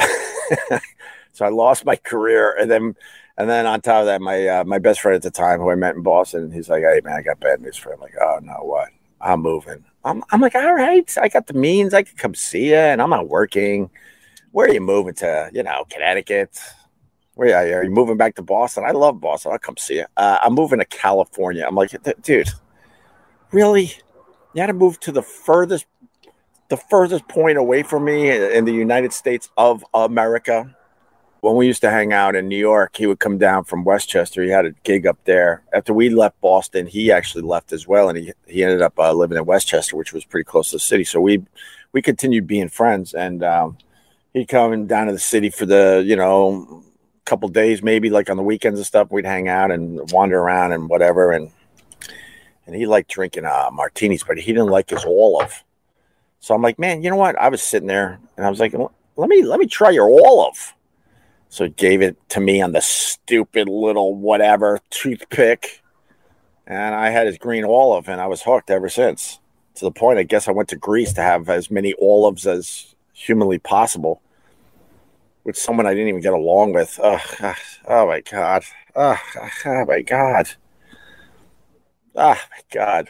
so 1.34 1.46
I 1.46 1.50
lost 1.50 1.84
my 1.84 1.98
career, 1.98 2.56
and 2.58 2.72
then 2.72 2.96
and 3.38 3.50
then 3.50 3.66
on 3.66 3.82
top 3.82 4.02
of 4.02 4.06
that, 4.08 4.22
my 4.22 4.48
uh, 4.48 4.64
my 4.64 4.80
best 4.80 5.02
friend 5.02 5.16
at 5.16 5.22
the 5.22 5.32
time, 5.32 5.60
who 5.60 5.70
I 5.70 5.76
met 5.76 5.96
in 5.96 6.02
Boston, 6.02 6.52
he's 6.52 6.70
like, 6.70 6.84
hey 6.84 7.02
man, 7.04 7.16
I 7.16 7.22
got 7.22 7.40
bad 7.40 7.62
news 7.62 7.78
for 7.78 7.92
him. 7.92 7.96
I'm 7.96 8.02
like, 8.02 8.16
oh 8.22 8.40
no, 8.42 8.54
what? 8.62 8.90
I'm 9.20 9.42
moving. 9.42 9.84
I'm 10.04 10.24
I'm 10.32 10.42
like, 10.42 10.56
all 10.56 10.74
right, 10.74 11.18
I 11.22 11.30
got 11.30 11.48
the 11.48 11.54
means. 11.54 11.94
I 11.94 12.04
could 12.04 12.18
come 12.18 12.36
see 12.36 12.70
you, 12.70 12.76
and 12.76 13.02
I'm 13.02 13.10
not 13.10 13.30
working. 13.30 13.90
Where 14.52 14.68
are 14.68 14.74
you 14.74 14.82
moving 14.82 15.14
to? 15.16 15.50
You 15.54 15.64
know, 15.64 15.86
Connecticut. 15.90 16.60
Where 17.36 17.56
are 17.56 17.66
you? 17.66 17.74
Are 17.76 17.84
you 17.84 17.90
moving 17.90 18.18
back 18.18 18.36
to 18.36 18.42
Boston? 18.42 18.84
I 18.86 18.92
love 18.92 19.22
Boston. 19.22 19.54
I'll 19.54 19.60
come 19.60 19.78
see 19.78 19.96
you. 19.96 20.06
Uh, 20.18 20.38
I'm 20.44 20.54
moving 20.54 20.80
to 20.80 20.86
California. 20.86 21.66
I'm 21.66 21.76
like, 21.76 21.92
dude, 22.22 22.50
really? 23.52 23.94
You 24.54 24.60
had 24.60 24.68
to 24.68 24.74
move 24.74 25.00
to 25.02 25.14
the 25.14 25.22
furthest, 25.22 25.86
the 26.68 26.76
furthest 26.76 27.28
point 27.30 27.58
away 27.58 27.84
from 27.84 28.04
me 28.04 28.30
in 28.30 28.66
the 28.66 28.74
United 28.74 29.14
States 29.14 29.50
of 29.56 29.86
America. 29.94 30.76
When 31.42 31.56
we 31.56 31.66
used 31.66 31.82
to 31.82 31.90
hang 31.90 32.14
out 32.14 32.36
in 32.36 32.48
New 32.48 32.58
York, 32.58 32.96
he 32.96 33.08
would 33.08 33.20
come 33.20 33.40
down 33.40 33.64
from 33.64 33.84
Westchester. 33.84 34.44
He 34.44 34.50
had 34.50 34.66
a 34.66 34.72
gig 34.84 35.08
up 35.08 35.18
there. 35.26 35.64
After 35.74 35.92
we 35.92 36.10
left 36.10 36.40
Boston, 36.40 36.86
he 36.86 37.12
actually 37.12 37.42
left 37.44 37.74
as 37.74 37.88
well, 37.88 38.10
and 38.10 38.18
he 38.18 38.32
he 38.48 38.64
ended 38.64 38.84
up 38.84 38.98
uh, 39.00 39.12
living 39.12 39.38
in 39.38 39.46
Westchester, 39.46 39.96
which 39.96 40.14
was 40.14 40.24
pretty 40.24 40.44
close 40.44 40.70
to 40.70 40.76
the 40.76 40.80
city. 40.80 41.04
So 41.04 41.20
we 41.20 41.44
we 41.94 42.02
continued 42.02 42.46
being 42.46 42.70
friends, 42.70 43.16
and 43.16 43.44
um, 43.44 43.78
he'd 44.34 44.48
come 44.48 44.86
down 44.86 45.08
to 45.08 45.14
the 45.14 45.20
city 45.20 45.50
for 45.50 45.66
the 45.66 46.04
you 46.06 46.16
know 46.16 46.84
couple 47.26 47.48
days, 47.50 47.82
maybe 47.82 48.10
like 48.10 48.30
on 48.30 48.38
the 48.38 48.44
weekends 48.44 48.78
and 48.78 48.86
stuff, 48.86 49.10
we'd 49.10 49.26
hang 49.26 49.48
out 49.48 49.72
and 49.72 50.12
wander 50.12 50.38
around 50.38 50.74
and 50.74 50.90
whatever. 50.90 51.32
And 51.32 51.50
and 52.68 52.76
he 52.76 52.86
liked 52.86 53.10
drinking 53.10 53.46
uh, 53.46 53.70
martinis, 53.72 54.24
but 54.24 54.38
he 54.38 54.52
didn't 54.52 54.68
like 54.68 54.90
his 54.90 55.06
olive. 55.06 55.64
So 56.40 56.54
I'm 56.54 56.62
like, 56.62 56.78
man, 56.78 57.02
you 57.02 57.10
know 57.10 57.16
what? 57.16 57.36
I 57.38 57.50
was 57.50 57.64
sitting 57.64 57.88
there 57.88 58.20
and 58.38 58.46
I 58.46 58.50
was 58.50 58.60
like, 58.60 58.74
let 58.74 59.30
me 59.30 59.44
let 59.44 59.60
me 59.60 59.66
try 59.66 59.90
your 59.90 60.10
olive. 60.10 60.74
So 61.52 61.68
gave 61.68 62.02
it 62.02 62.18
to 62.30 62.40
me 62.40 62.62
on 62.62 62.72
the 62.72 62.80
stupid 62.80 63.68
little 63.68 64.16
whatever 64.16 64.80
toothpick. 64.90 65.84
and 66.66 66.96
I 66.96 67.10
had 67.10 67.28
his 67.28 67.38
green 67.38 67.66
olive, 67.66 68.08
and 68.08 68.22
I 68.22 68.28
was 68.28 68.42
hooked 68.42 68.70
ever 68.70 68.88
since. 68.88 69.38
To 69.76 69.84
the 69.84 69.92
point, 69.92 70.18
I 70.18 70.24
guess 70.24 70.48
I 70.48 70.54
went 70.54 70.70
to 70.70 70.78
Greece 70.78 71.12
to 71.14 71.22
have 71.22 71.50
as 71.50 71.70
many 71.70 71.94
olives 72.02 72.48
as 72.48 72.96
humanly 73.12 73.60
possible 73.60 74.22
with 75.44 75.58
someone 75.58 75.86
I 75.86 75.94
didn't 75.94 76.08
even 76.08 76.22
get 76.22 76.32
along 76.32 76.72
with. 76.72 76.98
Oh, 77.04 77.20
oh 77.86 78.08
my 78.08 78.22
god! 78.22 78.64
Oh, 78.96 79.18
oh 79.66 79.86
my 79.86 80.02
god! 80.04 80.52
Oh, 82.16 82.40
my 82.50 82.62
god! 82.72 83.10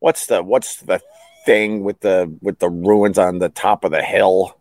What's 0.00 0.26
the 0.26 0.42
what's 0.42 0.82
the 0.82 1.00
thing 1.46 1.82
with 1.82 2.00
the 2.00 2.30
with 2.42 2.58
the 2.58 2.68
ruins 2.68 3.16
on 3.16 3.38
the 3.38 3.48
top 3.48 3.84
of 3.84 3.90
the 3.90 4.02
hill? 4.02 4.59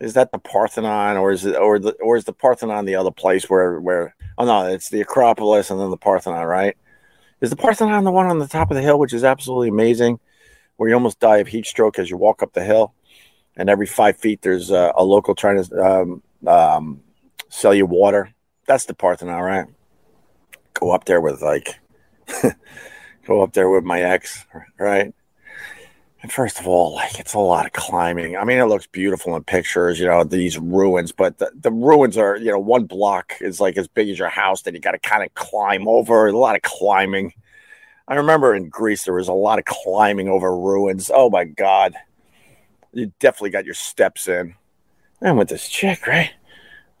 Is 0.00 0.14
that 0.14 0.32
the 0.32 0.38
Parthenon, 0.38 1.16
or 1.16 1.32
is 1.32 1.44
it, 1.44 1.56
or 1.56 1.78
the, 1.78 1.92
or 2.02 2.16
is 2.16 2.24
the 2.24 2.32
Parthenon 2.32 2.84
the 2.84 2.96
other 2.96 3.10
place 3.10 3.48
where 3.48 3.80
where? 3.80 4.14
Oh 4.36 4.44
no, 4.44 4.66
it's 4.66 4.90
the 4.90 5.00
Acropolis 5.00 5.70
and 5.70 5.80
then 5.80 5.90
the 5.90 5.96
Parthenon, 5.96 6.44
right? 6.44 6.76
Is 7.40 7.50
the 7.50 7.56
Parthenon 7.56 8.04
the 8.04 8.10
one 8.10 8.26
on 8.26 8.38
the 8.38 8.46
top 8.46 8.70
of 8.70 8.76
the 8.76 8.82
hill, 8.82 8.98
which 8.98 9.12
is 9.12 9.24
absolutely 9.24 9.68
amazing, 9.68 10.20
where 10.76 10.88
you 10.88 10.94
almost 10.94 11.20
die 11.20 11.38
of 11.38 11.48
heat 11.48 11.66
stroke 11.66 11.98
as 11.98 12.10
you 12.10 12.16
walk 12.16 12.42
up 12.42 12.52
the 12.52 12.64
hill, 12.64 12.94
and 13.56 13.68
every 13.68 13.86
five 13.86 14.16
feet 14.16 14.42
there's 14.42 14.70
a, 14.70 14.92
a 14.96 15.04
local 15.04 15.34
trying 15.34 15.62
to 15.62 15.82
um, 15.82 16.22
um, 16.46 17.00
sell 17.48 17.74
you 17.74 17.86
water. 17.86 18.32
That's 18.66 18.84
the 18.84 18.94
Parthenon, 18.94 19.40
right? 19.40 19.66
Go 20.74 20.92
up 20.92 21.04
there 21.04 21.20
with 21.20 21.42
like, 21.42 21.80
go 23.26 23.42
up 23.42 23.52
there 23.52 23.70
with 23.70 23.84
my 23.84 24.02
ex, 24.02 24.46
right? 24.78 25.14
First 26.28 26.60
of 26.60 26.68
all, 26.68 26.94
like 26.94 27.18
it's 27.18 27.34
a 27.34 27.38
lot 27.40 27.66
of 27.66 27.72
climbing. 27.72 28.36
I 28.36 28.44
mean, 28.44 28.58
it 28.58 28.66
looks 28.66 28.86
beautiful 28.86 29.34
in 29.34 29.42
pictures, 29.42 29.98
you 29.98 30.06
know, 30.06 30.22
these 30.22 30.56
ruins, 30.56 31.10
but 31.10 31.38
the, 31.38 31.50
the 31.54 31.72
ruins 31.72 32.16
are, 32.16 32.36
you 32.36 32.52
know, 32.52 32.60
one 32.60 32.84
block 32.84 33.34
is 33.40 33.60
like 33.60 33.76
as 33.76 33.88
big 33.88 34.08
as 34.08 34.20
your 34.20 34.28
house 34.28 34.62
that 34.62 34.74
you 34.74 34.78
got 34.78 34.92
to 34.92 34.98
kind 34.98 35.24
of 35.24 35.34
climb 35.34 35.88
over. 35.88 36.28
A 36.28 36.38
lot 36.38 36.54
of 36.54 36.62
climbing. 36.62 37.32
I 38.06 38.14
remember 38.14 38.54
in 38.54 38.68
Greece, 38.68 39.04
there 39.04 39.14
was 39.14 39.26
a 39.26 39.32
lot 39.32 39.58
of 39.58 39.64
climbing 39.64 40.28
over 40.28 40.56
ruins. 40.56 41.10
Oh 41.12 41.28
my 41.28 41.44
God. 41.44 41.94
You 42.92 43.12
definitely 43.18 43.50
got 43.50 43.64
your 43.64 43.74
steps 43.74 44.28
in. 44.28 44.54
And 45.20 45.36
with 45.36 45.48
this 45.48 45.68
chick, 45.68 46.06
right? 46.06 46.30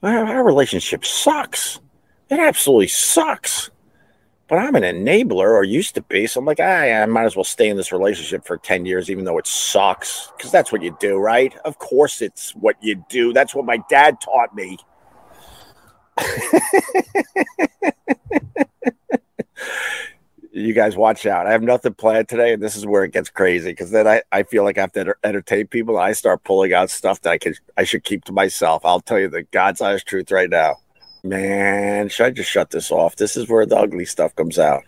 Our, 0.02 0.24
our 0.24 0.44
relationship 0.44 1.04
sucks. 1.04 1.78
It 2.28 2.40
absolutely 2.40 2.88
sucks 2.88 3.70
but 4.48 4.58
I'm 4.58 4.74
an 4.74 4.82
enabler 4.82 5.50
or 5.50 5.64
used 5.64 5.94
to 5.94 6.02
be. 6.02 6.26
So 6.26 6.40
I'm 6.40 6.46
like, 6.46 6.60
ah, 6.60 6.64
I 6.64 7.06
might 7.06 7.24
as 7.24 7.36
well 7.36 7.44
stay 7.44 7.68
in 7.68 7.76
this 7.76 7.92
relationship 7.92 8.44
for 8.44 8.58
10 8.58 8.84
years, 8.86 9.10
even 9.10 9.24
though 9.24 9.38
it 9.38 9.46
sucks. 9.46 10.30
Because 10.36 10.50
that's 10.50 10.70
what 10.72 10.82
you 10.82 10.96
do, 11.00 11.16
right? 11.16 11.56
Of 11.64 11.78
course, 11.78 12.20
it's 12.20 12.54
what 12.56 12.76
you 12.82 13.04
do. 13.08 13.32
That's 13.32 13.54
what 13.54 13.64
my 13.64 13.78
dad 13.88 14.20
taught 14.20 14.54
me. 14.54 14.78
you 20.52 20.74
guys 20.74 20.96
watch 20.96 21.24
out. 21.26 21.46
I 21.46 21.52
have 21.52 21.62
nothing 21.62 21.94
planned 21.94 22.28
today, 22.28 22.52
and 22.52 22.62
this 22.62 22.76
is 22.76 22.86
where 22.86 23.04
it 23.04 23.12
gets 23.12 23.30
crazy 23.30 23.70
because 23.70 23.90
then 23.90 24.06
I, 24.06 24.22
I 24.30 24.42
feel 24.42 24.64
like 24.64 24.76
I 24.76 24.82
have 24.82 24.92
to 24.92 25.14
entertain 25.24 25.66
people. 25.66 25.96
And 25.96 26.04
I 26.04 26.12
start 26.12 26.44
pulling 26.44 26.74
out 26.74 26.90
stuff 26.90 27.22
that 27.22 27.30
I 27.30 27.38
can 27.38 27.54
I 27.76 27.84
should 27.84 28.04
keep 28.04 28.24
to 28.24 28.32
myself. 28.32 28.84
I'll 28.84 29.00
tell 29.00 29.18
you 29.18 29.28
the 29.28 29.44
God's 29.44 29.80
honest 29.80 30.06
truth 30.06 30.30
right 30.30 30.50
now. 30.50 30.76
Man, 31.24 32.08
should 32.08 32.26
I 32.26 32.30
just 32.30 32.50
shut 32.50 32.70
this 32.70 32.90
off? 32.90 33.16
This 33.16 33.36
is 33.36 33.48
where 33.48 33.64
the 33.64 33.76
ugly 33.76 34.04
stuff 34.04 34.34
comes 34.34 34.58
out. 34.58 34.82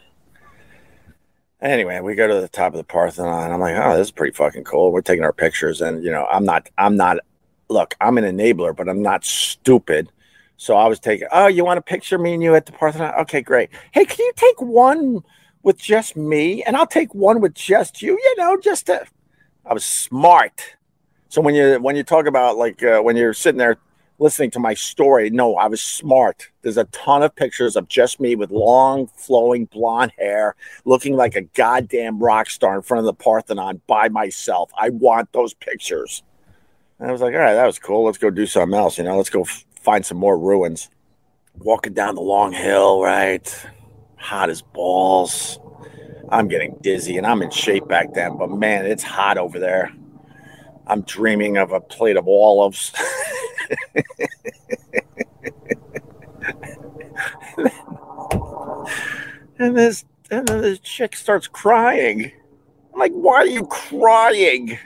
Anyway, 1.60 2.00
we 2.00 2.14
go 2.14 2.26
to 2.26 2.40
the 2.40 2.48
top 2.48 2.72
of 2.72 2.78
the 2.78 2.84
Parthenon. 2.84 3.52
I'm 3.52 3.60
like, 3.60 3.76
oh, 3.76 3.96
this 3.96 4.08
is 4.08 4.12
pretty 4.12 4.34
fucking 4.34 4.64
cool. 4.64 4.92
We're 4.92 5.00
taking 5.00 5.24
our 5.24 5.32
pictures, 5.32 5.80
and 5.80 6.02
you 6.02 6.10
know, 6.10 6.26
I'm 6.26 6.44
not, 6.44 6.68
I'm 6.76 6.96
not. 6.96 7.18
Look, 7.68 7.94
I'm 8.00 8.18
an 8.18 8.24
enabler, 8.24 8.76
but 8.76 8.88
I'm 8.88 9.00
not 9.00 9.24
stupid. 9.24 10.10
So 10.56 10.76
I 10.76 10.88
was 10.88 10.98
taking. 10.98 11.28
Oh, 11.30 11.46
you 11.46 11.64
want 11.64 11.78
a 11.78 11.82
picture 11.82 12.18
me 12.18 12.34
and 12.34 12.42
you 12.42 12.54
at 12.54 12.66
the 12.66 12.72
Parthenon? 12.72 13.14
Okay, 13.20 13.40
great. 13.40 13.70
Hey, 13.92 14.04
can 14.04 14.18
you 14.18 14.32
take 14.36 14.60
one 14.60 15.22
with 15.62 15.78
just 15.78 16.16
me, 16.16 16.64
and 16.64 16.76
I'll 16.76 16.86
take 16.86 17.14
one 17.14 17.40
with 17.40 17.54
just 17.54 18.02
you? 18.02 18.12
You 18.12 18.36
know, 18.38 18.58
just 18.60 18.86
to. 18.86 19.06
I 19.64 19.72
was 19.72 19.84
smart. 19.84 20.76
So 21.28 21.40
when 21.40 21.54
you 21.54 21.76
when 21.80 21.96
you 21.96 22.02
talk 22.02 22.26
about 22.26 22.56
like 22.56 22.82
uh, 22.82 23.00
when 23.00 23.16
you're 23.16 23.34
sitting 23.34 23.58
there 23.58 23.78
listening 24.18 24.50
to 24.52 24.59
my 24.59 24.75
story. 24.75 25.30
No, 25.30 25.56
I 25.56 25.66
was 25.66 25.83
smart. 25.83 26.50
There's 26.62 26.76
a 26.76 26.85
ton 26.85 27.23
of 27.23 27.35
pictures 27.35 27.76
of 27.76 27.88
just 27.88 28.21
me 28.21 28.37
with 28.37 28.50
long, 28.50 29.09
flowing 29.16 29.66
blonde 29.66 30.12
hair, 30.18 30.54
looking 30.85 31.16
like 31.16 31.35
a 31.37 31.42
goddamn 31.42 32.18
rock 32.18 32.49
star 32.49 32.76
in 32.76 32.83
front 32.83 33.00
of 33.00 33.06
the 33.06 33.14
Parthenon 33.14 33.80
by 33.87 34.09
myself. 34.09 34.71
I 34.78 34.90
want 34.90 35.33
those 35.33 35.54
pictures. 35.54 36.23
And 36.99 37.09
I 37.09 37.12
was 37.12 37.21
like, 37.21 37.35
all 37.35 37.40
right, 37.40 37.54
that 37.54 37.66
was 37.66 37.78
cool. 37.78 38.04
Let's 38.04 38.18
go 38.18 38.30
do 38.30 38.47
something 38.47 38.78
else. 38.78 38.99
You 38.99 39.04
know, 39.04 39.16
let's 39.16 39.30
go 39.30 39.42
f- 39.42 39.64
find 39.80 40.06
some 40.06 40.18
more 40.18 40.38
ruins. 40.38 40.90
Walking 41.59 41.92
down 41.92 42.14
the 42.14 42.21
long 42.21 42.52
hill, 42.52 43.02
right? 43.02 43.66
Hot 44.16 44.50
as 44.50 44.62
balls. 44.62 45.59
I'm 46.30 46.49
getting 46.49 46.76
dizzy 46.80 47.18
and 47.18 47.26
I'm 47.26 47.42
in 47.42 47.50
shape 47.50 47.87
back 47.87 48.14
then, 48.14 48.38
but 48.38 48.50
man, 48.50 48.87
it's 48.87 49.02
hot 49.02 49.38
over 49.38 49.59
there. 49.59 49.92
I'm 50.86 51.02
dreaming 51.02 51.56
of 51.56 51.72
a 51.72 51.80
plate 51.80 52.16
of 52.16 52.28
olives. 52.28 52.92
and 59.58 59.76
this 59.76 60.04
and 60.30 60.46
then 60.46 60.60
this 60.60 60.78
chick 60.80 61.16
starts 61.16 61.46
crying. 61.46 62.32
I'm 62.92 62.98
like, 62.98 63.12
why 63.12 63.36
are 63.36 63.46
you 63.46 63.66
crying? 63.66 64.78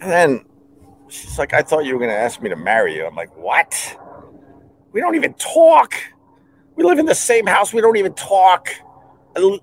And 0.00 0.10
then 0.10 0.44
she's 1.08 1.38
like, 1.38 1.52
I 1.52 1.62
thought 1.62 1.84
you 1.84 1.94
were 1.94 2.00
gonna 2.00 2.12
ask 2.12 2.40
me 2.40 2.48
to 2.48 2.56
marry 2.56 2.96
you. 2.96 3.06
I'm 3.06 3.14
like, 3.14 3.36
what? 3.36 3.98
We 4.92 5.00
don't 5.00 5.16
even 5.16 5.34
talk. 5.34 5.94
We 6.76 6.84
live 6.84 6.98
in 6.98 7.06
the 7.06 7.14
same 7.14 7.46
house. 7.46 7.72
We 7.72 7.80
don't 7.80 7.96
even 7.96 8.14
talk. 8.14 8.70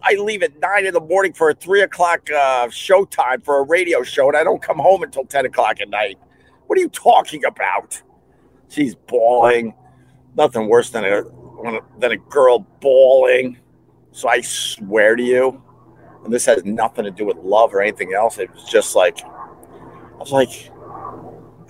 I 0.02 0.16
leave 0.16 0.44
at 0.44 0.60
nine 0.60 0.86
in 0.86 0.94
the 0.94 1.02
morning 1.02 1.34
for 1.34 1.50
a 1.50 1.54
three 1.54 1.82
o'clock 1.82 2.30
uh, 2.32 2.70
show 2.70 3.06
time 3.06 3.42
for 3.42 3.60
a 3.60 3.64
radio 3.64 4.04
show, 4.04 4.28
and 4.28 4.38
I 4.38 4.44
don't 4.44 4.62
come 4.62 4.78
home 4.78 5.04
until 5.04 5.26
10 5.26 5.46
o'clock 5.46 5.82
at 5.82 5.90
night. 5.90 6.18
What 6.68 6.78
are 6.80 6.82
you 6.82 6.90
talking 6.90 7.46
about? 7.46 8.02
She's 8.70 8.96
bawling. 8.96 9.74
Nothing 10.36 10.68
worse 10.68 10.90
than 10.90 11.06
a 11.06 11.24
than 12.00 12.12
a 12.12 12.18
girl 12.18 12.60
bawling. 12.80 13.58
So 14.12 14.28
I 14.30 14.42
swear 14.42 15.16
to 15.16 15.24
you, 15.24 15.62
and 16.24 16.34
this 16.34 16.46
has 16.46 16.64
nothing 16.66 17.06
to 17.06 17.12
do 17.12 17.26
with 17.26 17.38
love 17.38 17.74
or 17.74 17.82
anything 17.82 18.14
else. 18.14 18.38
It 18.38 18.52
was 18.54 18.64
just 18.66 18.96
like 18.96 19.20
I 19.24 20.18
was 20.18 20.32
like, 20.32 20.72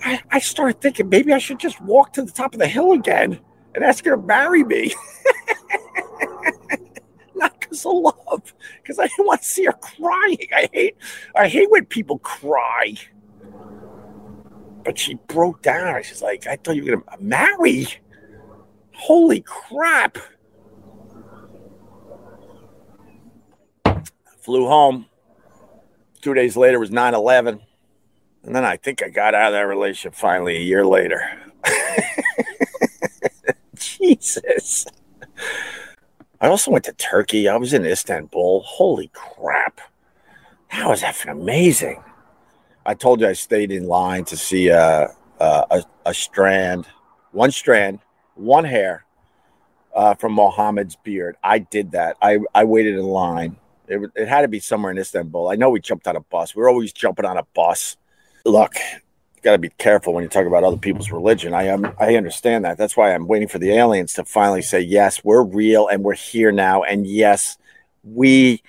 I, 0.04 0.22
I 0.30 0.38
started 0.38 0.80
thinking 0.80 1.08
maybe 1.08 1.32
I 1.32 1.38
should 1.38 1.58
just 1.58 1.80
walk 1.80 2.12
to 2.14 2.22
the 2.22 2.32
top 2.32 2.54
of 2.54 2.60
the 2.60 2.68
hill 2.68 2.92
again 2.92 3.40
and 3.74 3.84
ask 3.84 4.04
her 4.04 4.16
to 4.16 4.22
marry 4.22 4.64
me. 4.64 4.94
Because 7.86 7.86
of 7.86 8.16
love, 8.28 8.54
because 8.82 8.98
I 8.98 9.06
didn't 9.06 9.26
want 9.26 9.42
to 9.42 9.48
see 9.48 9.64
her 9.64 9.72
crying. 9.72 10.48
I 10.54 10.68
hate 10.72 10.96
I 11.34 11.48
hate 11.48 11.70
when 11.70 11.84
people 11.84 12.18
cry 12.18 12.94
but 14.86 14.96
she 14.96 15.14
broke 15.14 15.62
down. 15.62 16.00
She's 16.04 16.22
like, 16.22 16.46
I 16.46 16.54
thought 16.54 16.76
you 16.76 16.84
were 16.84 17.02
to 17.02 17.20
marry. 17.20 17.88
Holy 18.94 19.40
crap. 19.40 20.16
Flew 24.38 24.68
home. 24.68 25.06
Two 26.22 26.34
days 26.34 26.56
later 26.56 26.78
was 26.78 26.92
9 26.92 27.14
11. 27.14 27.60
And 28.44 28.54
then 28.54 28.64
I 28.64 28.76
think 28.76 29.02
I 29.02 29.08
got 29.08 29.34
out 29.34 29.48
of 29.48 29.52
that 29.54 29.62
relationship 29.62 30.14
finally 30.14 30.56
a 30.56 30.60
year 30.60 30.86
later. 30.86 31.20
Jesus. 33.74 34.86
I 36.40 36.48
also 36.48 36.70
went 36.70 36.84
to 36.84 36.92
Turkey. 36.92 37.48
I 37.48 37.56
was 37.56 37.72
in 37.72 37.84
Istanbul. 37.84 38.62
Holy 38.62 39.10
crap. 39.14 39.80
That 40.72 40.88
was 40.88 41.02
effing 41.02 41.30
amazing. 41.30 42.02
I 42.84 42.94
told 42.94 43.20
you 43.20 43.28
I 43.28 43.32
stayed 43.32 43.72
in 43.72 43.86
line 43.86 44.24
to 44.26 44.36
see 44.36 44.68
a, 44.68 45.08
a, 45.40 45.82
a 46.04 46.14
strand, 46.14 46.86
one 47.32 47.50
strand, 47.50 48.00
one 48.34 48.64
hair 48.64 49.04
uh, 49.94 50.14
from 50.14 50.32
Mohammed's 50.32 50.96
beard. 50.96 51.36
I 51.42 51.58
did 51.58 51.92
that. 51.92 52.16
I, 52.20 52.38
I 52.54 52.64
waited 52.64 52.94
in 52.94 53.04
line. 53.04 53.56
It, 53.88 54.10
it 54.14 54.28
had 54.28 54.42
to 54.42 54.48
be 54.48 54.60
somewhere 54.60 54.92
in 54.92 54.98
Istanbul. 54.98 55.48
I 55.48 55.56
know 55.56 55.70
we 55.70 55.80
jumped 55.80 56.06
on 56.06 56.16
a 56.16 56.20
bus. 56.20 56.54
We 56.54 56.62
are 56.62 56.68
always 56.68 56.92
jumping 56.92 57.24
on 57.24 57.38
a 57.38 57.44
bus. 57.54 57.96
Look, 58.44 58.74
got 59.42 59.52
to 59.52 59.58
be 59.58 59.70
careful 59.70 60.12
when 60.12 60.22
you 60.22 60.28
talk 60.28 60.46
about 60.46 60.64
other 60.64 60.76
people's 60.76 61.10
religion. 61.10 61.54
I 61.54 61.64
am. 61.64 61.92
I 61.98 62.16
understand 62.16 62.64
that. 62.64 62.78
That's 62.78 62.96
why 62.96 63.14
I'm 63.14 63.26
waiting 63.26 63.48
for 63.48 63.58
the 63.58 63.72
aliens 63.72 64.14
to 64.14 64.24
finally 64.24 64.62
say 64.62 64.80
yes, 64.80 65.24
we're 65.24 65.42
real 65.42 65.88
and 65.88 66.02
we're 66.02 66.14
here 66.14 66.52
now, 66.52 66.82
and 66.82 67.06
yes, 67.06 67.56
we 68.02 68.62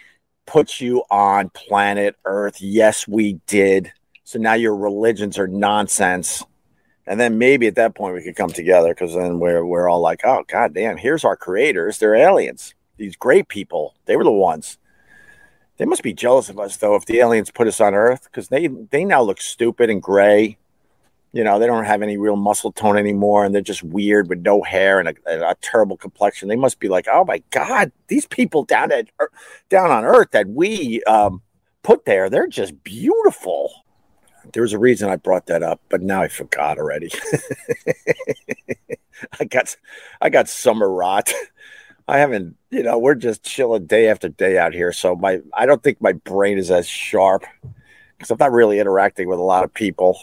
put 0.45 0.79
you 0.79 1.03
on 1.12 1.50
planet 1.50 2.15
Earth. 2.25 2.62
Yes, 2.62 3.07
we 3.07 3.33
did. 3.45 3.91
So 4.24 4.39
now 4.39 4.53
your 4.53 4.75
religions 4.75 5.38
are 5.38 5.47
nonsense. 5.47 6.43
And 7.05 7.19
then 7.19 7.38
maybe 7.38 7.67
at 7.67 7.75
that 7.75 7.95
point 7.95 8.15
we 8.15 8.24
could 8.24 8.36
come 8.36 8.50
together 8.50 8.89
because 8.89 9.13
then 9.13 9.39
we're, 9.39 9.65
we're 9.65 9.88
all 9.88 10.01
like, 10.01 10.21
oh, 10.25 10.43
God 10.47 10.74
damn, 10.74 10.97
here's 10.97 11.24
our 11.24 11.38
creators. 11.38 11.97
They're 11.97 12.15
aliens. 12.15 12.74
These 12.97 13.15
great 13.15 13.47
people. 13.47 13.95
They 14.05 14.17
were 14.17 14.25
the 14.25 14.31
ones. 14.31 14.77
They 15.77 15.86
must 15.86 16.03
be 16.03 16.13
jealous 16.13 16.50
of 16.50 16.60
us, 16.60 16.77
though, 16.77 16.96
if 16.96 17.05
the 17.05 17.19
aliens 17.19 17.51
put 17.51 17.67
us 17.67 17.79
on 17.79 17.93
Earth 17.93 18.24
because 18.24 18.48
they, 18.50 18.67
they 18.67 19.05
now 19.05 19.22
look 19.22 19.39
stupid 19.39 19.89
and 19.89 20.01
gray. 20.01 20.57
You 21.34 21.43
know, 21.43 21.60
they 21.60 21.67
don't 21.67 21.86
have 21.86 22.01
any 22.01 22.17
real 22.17 22.36
muscle 22.36 22.72
tone 22.72 22.98
anymore, 22.98 23.46
and 23.46 23.53
they're 23.53 23.62
just 23.62 23.84
weird 23.84 24.27
with 24.27 24.39
no 24.39 24.63
hair 24.63 25.00
and 25.00 25.10
a, 25.10 25.13
and 25.27 25.43
a 25.43 25.55
terrible 25.62 25.96
complexion. 25.96 26.48
They 26.48 26.55
must 26.55 26.79
be 26.79 26.89
like, 26.89 27.07
oh 27.12 27.25
my 27.25 27.43
god, 27.51 27.91
these 28.07 28.25
people 28.25 28.63
down 28.63 28.91
at 28.91 29.10
down 29.69 29.91
on 29.91 30.03
Earth 30.03 30.31
that 30.31 30.48
we 30.48 31.03
um, 31.03 31.43
put 31.84 32.05
there, 32.05 32.29
they're 32.29 32.48
just 32.48 32.84
beautiful. 32.84 33.72
There 34.53 34.63
was 34.63 34.74
a 34.74 34.79
reason 34.79 35.10
I 35.10 35.17
brought 35.17 35.46
that 35.48 35.62
up, 35.62 35.81
but 35.89 36.01
now 36.01 36.22
I 36.22 36.27
forgot 36.27 36.79
already. 36.79 37.12
I 39.39 39.46
got 39.46 39.75
I 40.22 40.29
got 40.29 40.50
summer 40.50 40.89
rot. 40.89 41.31
I 42.07 42.19
haven't, 42.19 42.55
you 42.69 42.83
know, 42.83 42.97
we're 42.97 43.15
just 43.15 43.43
chilling 43.43 43.85
day 43.85 44.07
after 44.07 44.29
day 44.29 44.57
out 44.57 44.73
here. 44.73 44.93
So 44.93 45.15
my 45.15 45.41
I 45.53 45.65
don't 45.65 45.83
think 45.83 46.01
my 46.01 46.13
brain 46.13 46.57
is 46.57 46.71
as 46.71 46.87
sharp 46.87 47.43
because 48.17 48.31
I'm 48.31 48.37
not 48.39 48.51
really 48.51 48.79
interacting 48.79 49.27
with 49.27 49.39
a 49.39 49.43
lot 49.43 49.63
of 49.63 49.73
people, 49.73 50.17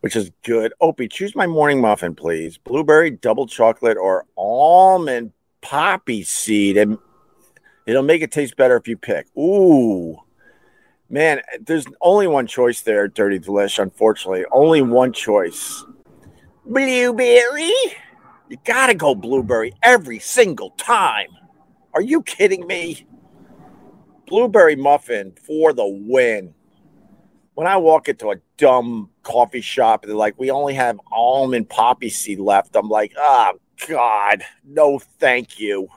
which 0.00 0.16
is 0.16 0.30
good. 0.44 0.74
Opie, 0.80 1.08
choose 1.08 1.34
my 1.34 1.46
morning 1.46 1.80
muffin, 1.80 2.14
please. 2.14 2.58
Blueberry, 2.58 3.10
double 3.10 3.46
chocolate, 3.46 3.96
or 3.96 4.26
almond 4.36 5.32
poppy 5.62 6.22
seed. 6.22 6.76
And 6.76 6.98
it'll 7.86 8.02
make 8.02 8.22
it 8.22 8.30
taste 8.30 8.56
better 8.56 8.76
if 8.76 8.86
you 8.86 8.96
pick. 8.96 9.26
Ooh. 9.36 10.18
Man, 11.10 11.42
there's 11.60 11.86
only 12.00 12.26
one 12.26 12.46
choice 12.46 12.80
there, 12.80 13.08
Dirty 13.08 13.38
Delish, 13.38 13.78
unfortunately. 13.78 14.44
Only 14.50 14.82
one 14.82 15.12
choice. 15.12 15.84
Blueberry? 16.66 17.72
You 18.48 18.58
gotta 18.64 18.94
go 18.94 19.14
blueberry 19.14 19.74
every 19.82 20.18
single 20.18 20.70
time. 20.70 21.28
Are 21.94 22.02
you 22.02 22.22
kidding 22.22 22.66
me? 22.66 23.06
Blueberry 24.26 24.76
muffin 24.76 25.32
for 25.46 25.72
the 25.72 25.86
win. 25.86 26.54
When 27.54 27.66
I 27.66 27.76
walk 27.76 28.08
into 28.08 28.30
a 28.30 28.36
dumb 28.56 29.10
coffee 29.22 29.60
shop 29.60 30.02
and 30.02 30.10
they're 30.10 30.16
like, 30.16 30.38
we 30.38 30.50
only 30.50 30.74
have 30.74 31.00
almond 31.12 31.68
poppy 31.68 32.10
seed 32.10 32.40
left, 32.40 32.74
I'm 32.74 32.88
like, 32.88 33.12
oh, 33.16 33.52
God, 33.88 34.42
no, 34.64 34.98
thank 34.98 35.60
you. 35.60 35.88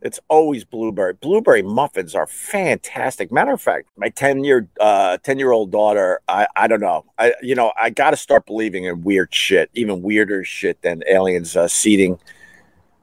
It's 0.00 0.20
always 0.28 0.64
blueberry. 0.64 1.14
Blueberry 1.14 1.62
muffins 1.62 2.14
are 2.14 2.26
fantastic. 2.26 3.32
Matter 3.32 3.52
of 3.52 3.60
fact, 3.60 3.88
my 3.96 4.08
10 4.08 4.44
year 4.44 4.68
uh 4.80 5.18
10 5.18 5.38
year 5.38 5.50
old 5.50 5.72
daughter, 5.72 6.20
I 6.28 6.46
I 6.54 6.68
don't 6.68 6.80
know. 6.80 7.04
I 7.18 7.34
you 7.42 7.54
know, 7.54 7.72
I 7.80 7.90
got 7.90 8.10
to 8.10 8.16
start 8.16 8.46
believing 8.46 8.84
in 8.84 9.02
weird 9.02 9.34
shit, 9.34 9.70
even 9.74 10.02
weirder 10.02 10.44
shit 10.44 10.82
than 10.82 11.02
aliens 11.08 11.56
uh, 11.56 11.66
seeding 11.68 12.18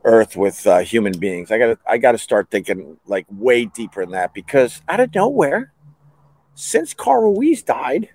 earth 0.06 0.38
with 0.38 0.66
uh, 0.68 0.80
human 0.80 1.18
beings. 1.18 1.52
I 1.52 1.58
got 1.58 1.80
I 1.86 1.98
got 1.98 2.14
to 2.14 2.18
start 2.18 2.50
thinking 2.50 2.98
like 3.06 3.26
way 3.30 3.66
deeper 3.66 4.04
than 4.06 4.12
that 4.12 4.34
because 4.34 4.82
out 4.88 5.02
of 5.02 5.14
nowhere 5.14 5.74
since 6.56 6.94
Carl 6.94 7.34
Ruiz 7.34 7.62
died, 7.62 8.10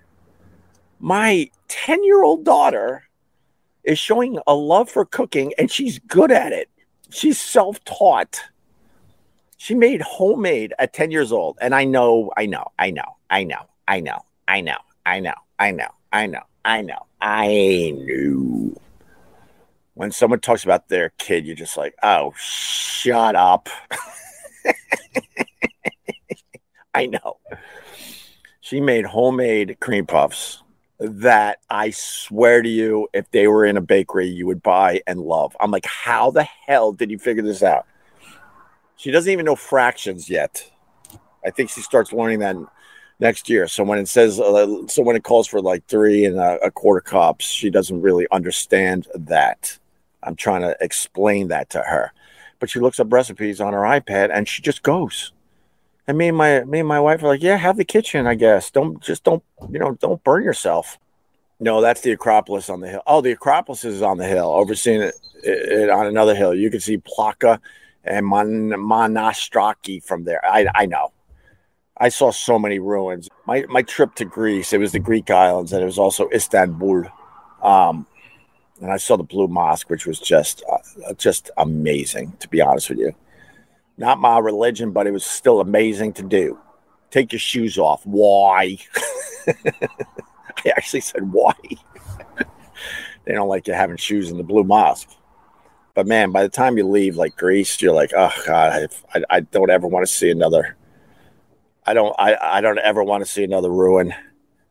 my 0.99 1.49
10 1.67 2.03
year 2.03 2.23
old 2.23 2.43
daughter 2.43 3.03
is 3.83 3.99
showing 3.99 4.39
a 4.47 4.55
love 4.55 4.89
for 4.89 5.05
cooking 5.05 5.53
and 5.57 5.69
she's 5.69 5.99
good 5.99 6.31
at 6.31 6.51
it. 6.51 6.69
She's 7.11 7.39
self 7.39 7.83
taught. 7.83 8.41
She 9.63 9.75
made 9.75 10.01
homemade 10.01 10.73
at 10.79 10.91
10 10.91 11.11
years 11.11 11.31
old. 11.31 11.59
And 11.61 11.75
I 11.75 11.83
know, 11.83 12.31
I 12.35 12.47
know, 12.47 12.71
I 12.79 12.89
know, 12.89 13.03
I 13.29 13.43
know, 13.43 13.67
I 13.87 13.99
know, 13.99 14.17
I 14.47 14.59
know, 14.59 14.77
I 15.05 15.19
know, 15.19 15.35
I 15.59 15.69
know, 15.69 15.91
I 16.11 16.25
know, 16.25 16.41
I 16.65 16.81
know, 16.81 17.05
I 17.21 17.93
knew. 17.95 18.75
When 19.93 20.11
someone 20.11 20.39
talks 20.39 20.63
about 20.63 20.89
their 20.89 21.09
kid, 21.19 21.45
you're 21.45 21.55
just 21.55 21.77
like, 21.77 21.93
oh, 22.01 22.33
shut 22.39 23.35
up. 23.35 23.69
I 26.95 27.05
know. 27.05 27.37
She 28.61 28.81
made 28.81 29.05
homemade 29.05 29.77
cream 29.79 30.07
puffs 30.07 30.63
that 30.97 31.59
I 31.69 31.91
swear 31.91 32.63
to 32.63 32.69
you, 32.69 33.09
if 33.13 33.29
they 33.29 33.45
were 33.45 33.67
in 33.67 33.77
a 33.77 33.81
bakery, 33.81 34.27
you 34.27 34.47
would 34.47 34.63
buy 34.63 35.01
and 35.05 35.19
love. 35.19 35.55
I'm 35.59 35.69
like, 35.69 35.85
how 35.85 36.31
the 36.31 36.45
hell 36.65 36.93
did 36.93 37.11
you 37.11 37.19
figure 37.19 37.43
this 37.43 37.61
out? 37.61 37.85
She 39.01 39.09
doesn't 39.09 39.31
even 39.31 39.45
know 39.45 39.55
fractions 39.55 40.29
yet. 40.29 40.69
I 41.43 41.49
think 41.49 41.71
she 41.71 41.81
starts 41.81 42.13
learning 42.13 42.37
that 42.39 42.55
next 43.19 43.49
year. 43.49 43.67
So 43.67 43.83
when 43.83 43.97
it 43.97 44.07
says, 44.07 44.39
uh, 44.39 44.85
so 44.87 45.01
when 45.01 45.15
it 45.15 45.23
calls 45.23 45.47
for 45.47 45.59
like 45.59 45.87
three 45.87 46.23
and 46.23 46.37
a, 46.37 46.59
a 46.65 46.69
quarter 46.69 47.01
cups, 47.01 47.45
she 47.45 47.71
doesn't 47.71 47.99
really 47.99 48.27
understand 48.31 49.07
that. 49.15 49.79
I'm 50.21 50.35
trying 50.35 50.61
to 50.61 50.77
explain 50.79 51.47
that 51.47 51.71
to 51.71 51.79
her, 51.81 52.13
but 52.59 52.69
she 52.69 52.79
looks 52.79 52.99
up 52.99 53.11
recipes 53.11 53.59
on 53.59 53.73
her 53.73 53.79
iPad 53.79 54.29
and 54.31 54.47
she 54.47 54.61
just 54.61 54.83
goes. 54.83 55.31
And 56.05 56.15
me 56.15 56.27
and 56.27 56.37
my 56.37 56.63
me 56.65 56.77
and 56.77 56.87
my 56.87 56.99
wife 56.99 57.23
are 57.23 57.27
like, 57.27 57.41
yeah, 57.41 57.57
have 57.57 57.77
the 57.77 57.85
kitchen, 57.85 58.27
I 58.27 58.35
guess. 58.35 58.69
Don't 58.69 59.01
just 59.01 59.23
don't 59.23 59.41
you 59.71 59.79
know 59.79 59.97
don't 59.99 60.23
burn 60.23 60.43
yourself. 60.43 60.99
No, 61.59 61.81
that's 61.81 62.01
the 62.01 62.11
Acropolis 62.11 62.69
on 62.69 62.81
the 62.81 62.89
hill. 62.89 63.01
Oh, 63.07 63.21
the 63.21 63.31
Acropolis 63.31 63.83
is 63.83 64.03
on 64.03 64.19
the 64.19 64.27
hill. 64.27 64.51
Overseeing 64.51 65.01
it, 65.01 65.15
it, 65.43 65.71
it 65.71 65.89
on 65.89 66.05
another 66.05 66.35
hill. 66.35 66.53
You 66.53 66.69
can 66.69 66.81
see 66.81 66.99
Plaka 66.99 67.59
and 68.03 68.25
Mon- 68.25 68.69
Monastiraki 68.69 70.03
from 70.03 70.23
there. 70.23 70.43
I, 70.45 70.67
I 70.73 70.85
know. 70.85 71.11
I 71.97 72.09
saw 72.09 72.31
so 72.31 72.57
many 72.57 72.79
ruins. 72.79 73.29
My 73.45 73.65
my 73.69 73.83
trip 73.83 74.15
to 74.15 74.25
Greece, 74.25 74.73
it 74.73 74.79
was 74.79 74.91
the 74.91 74.99
Greek 74.99 75.29
islands, 75.29 75.71
and 75.71 75.81
it 75.81 75.85
was 75.85 75.99
also 75.99 76.29
Istanbul. 76.29 77.05
Um, 77.61 78.07
and 78.81 78.91
I 78.91 78.97
saw 78.97 79.17
the 79.17 79.23
Blue 79.23 79.47
Mosque, 79.47 79.89
which 79.89 80.07
was 80.07 80.19
just 80.19 80.63
uh, 80.71 81.13
just 81.13 81.51
amazing, 81.57 82.33
to 82.39 82.49
be 82.49 82.59
honest 82.59 82.89
with 82.89 82.97
you. 82.97 83.13
Not 83.97 84.19
my 84.19 84.39
religion, 84.39 84.91
but 84.91 85.05
it 85.05 85.11
was 85.11 85.23
still 85.23 85.59
amazing 85.59 86.13
to 86.13 86.23
do. 86.23 86.57
Take 87.11 87.33
your 87.33 87.39
shoes 87.39 87.77
off. 87.77 88.03
Why? 88.05 88.77
I 89.47 90.69
actually 90.75 91.01
said 91.01 91.31
why. 91.31 91.53
they 93.25 93.33
don't 93.33 93.49
like 93.49 93.67
you 93.67 93.73
having 93.73 93.97
shoes 93.97 94.31
in 94.31 94.37
the 94.37 94.43
Blue 94.43 94.63
Mosque. 94.63 95.09
But 95.93 96.07
man, 96.07 96.31
by 96.31 96.43
the 96.43 96.49
time 96.49 96.77
you 96.77 96.87
leave 96.87 97.15
like 97.15 97.35
Greece, 97.35 97.81
you're 97.81 97.93
like, 97.93 98.11
oh 98.15 98.31
god, 98.45 98.89
I, 99.13 99.23
I 99.29 99.39
don't 99.41 99.69
ever 99.69 99.87
want 99.87 100.05
to 100.05 100.11
see 100.11 100.29
another. 100.29 100.77
I 101.85 101.93
don't 101.93 102.15
I, 102.17 102.37
I 102.41 102.61
don't 102.61 102.79
ever 102.79 103.03
want 103.03 103.25
to 103.25 103.29
see 103.29 103.43
another 103.43 103.71
ruin. 103.71 104.13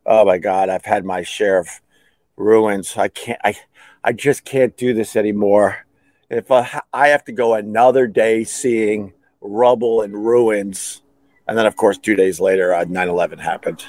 Oh 0.06 0.24
my 0.24 0.38
god, 0.38 0.68
I've 0.68 0.84
had 0.84 1.04
my 1.04 1.22
share 1.22 1.58
of 1.58 1.68
ruins. 2.36 2.96
I 2.96 3.08
can't 3.08 3.40
I 3.44 3.54
I 4.02 4.12
just 4.12 4.44
can't 4.44 4.76
do 4.76 4.94
this 4.94 5.16
anymore. 5.16 5.86
If 6.30 6.50
I, 6.50 6.80
I 6.92 7.08
have 7.08 7.24
to 7.24 7.32
go 7.32 7.54
another 7.54 8.06
day 8.06 8.44
seeing 8.44 9.12
rubble 9.40 10.00
and 10.02 10.14
ruins, 10.14 11.02
and 11.46 11.58
then 11.58 11.66
of 11.66 11.76
course 11.76 11.98
two 11.98 12.14
days 12.14 12.40
later, 12.40 12.72
uh, 12.72 12.84
9/11 12.84 13.40
happened. 13.40 13.84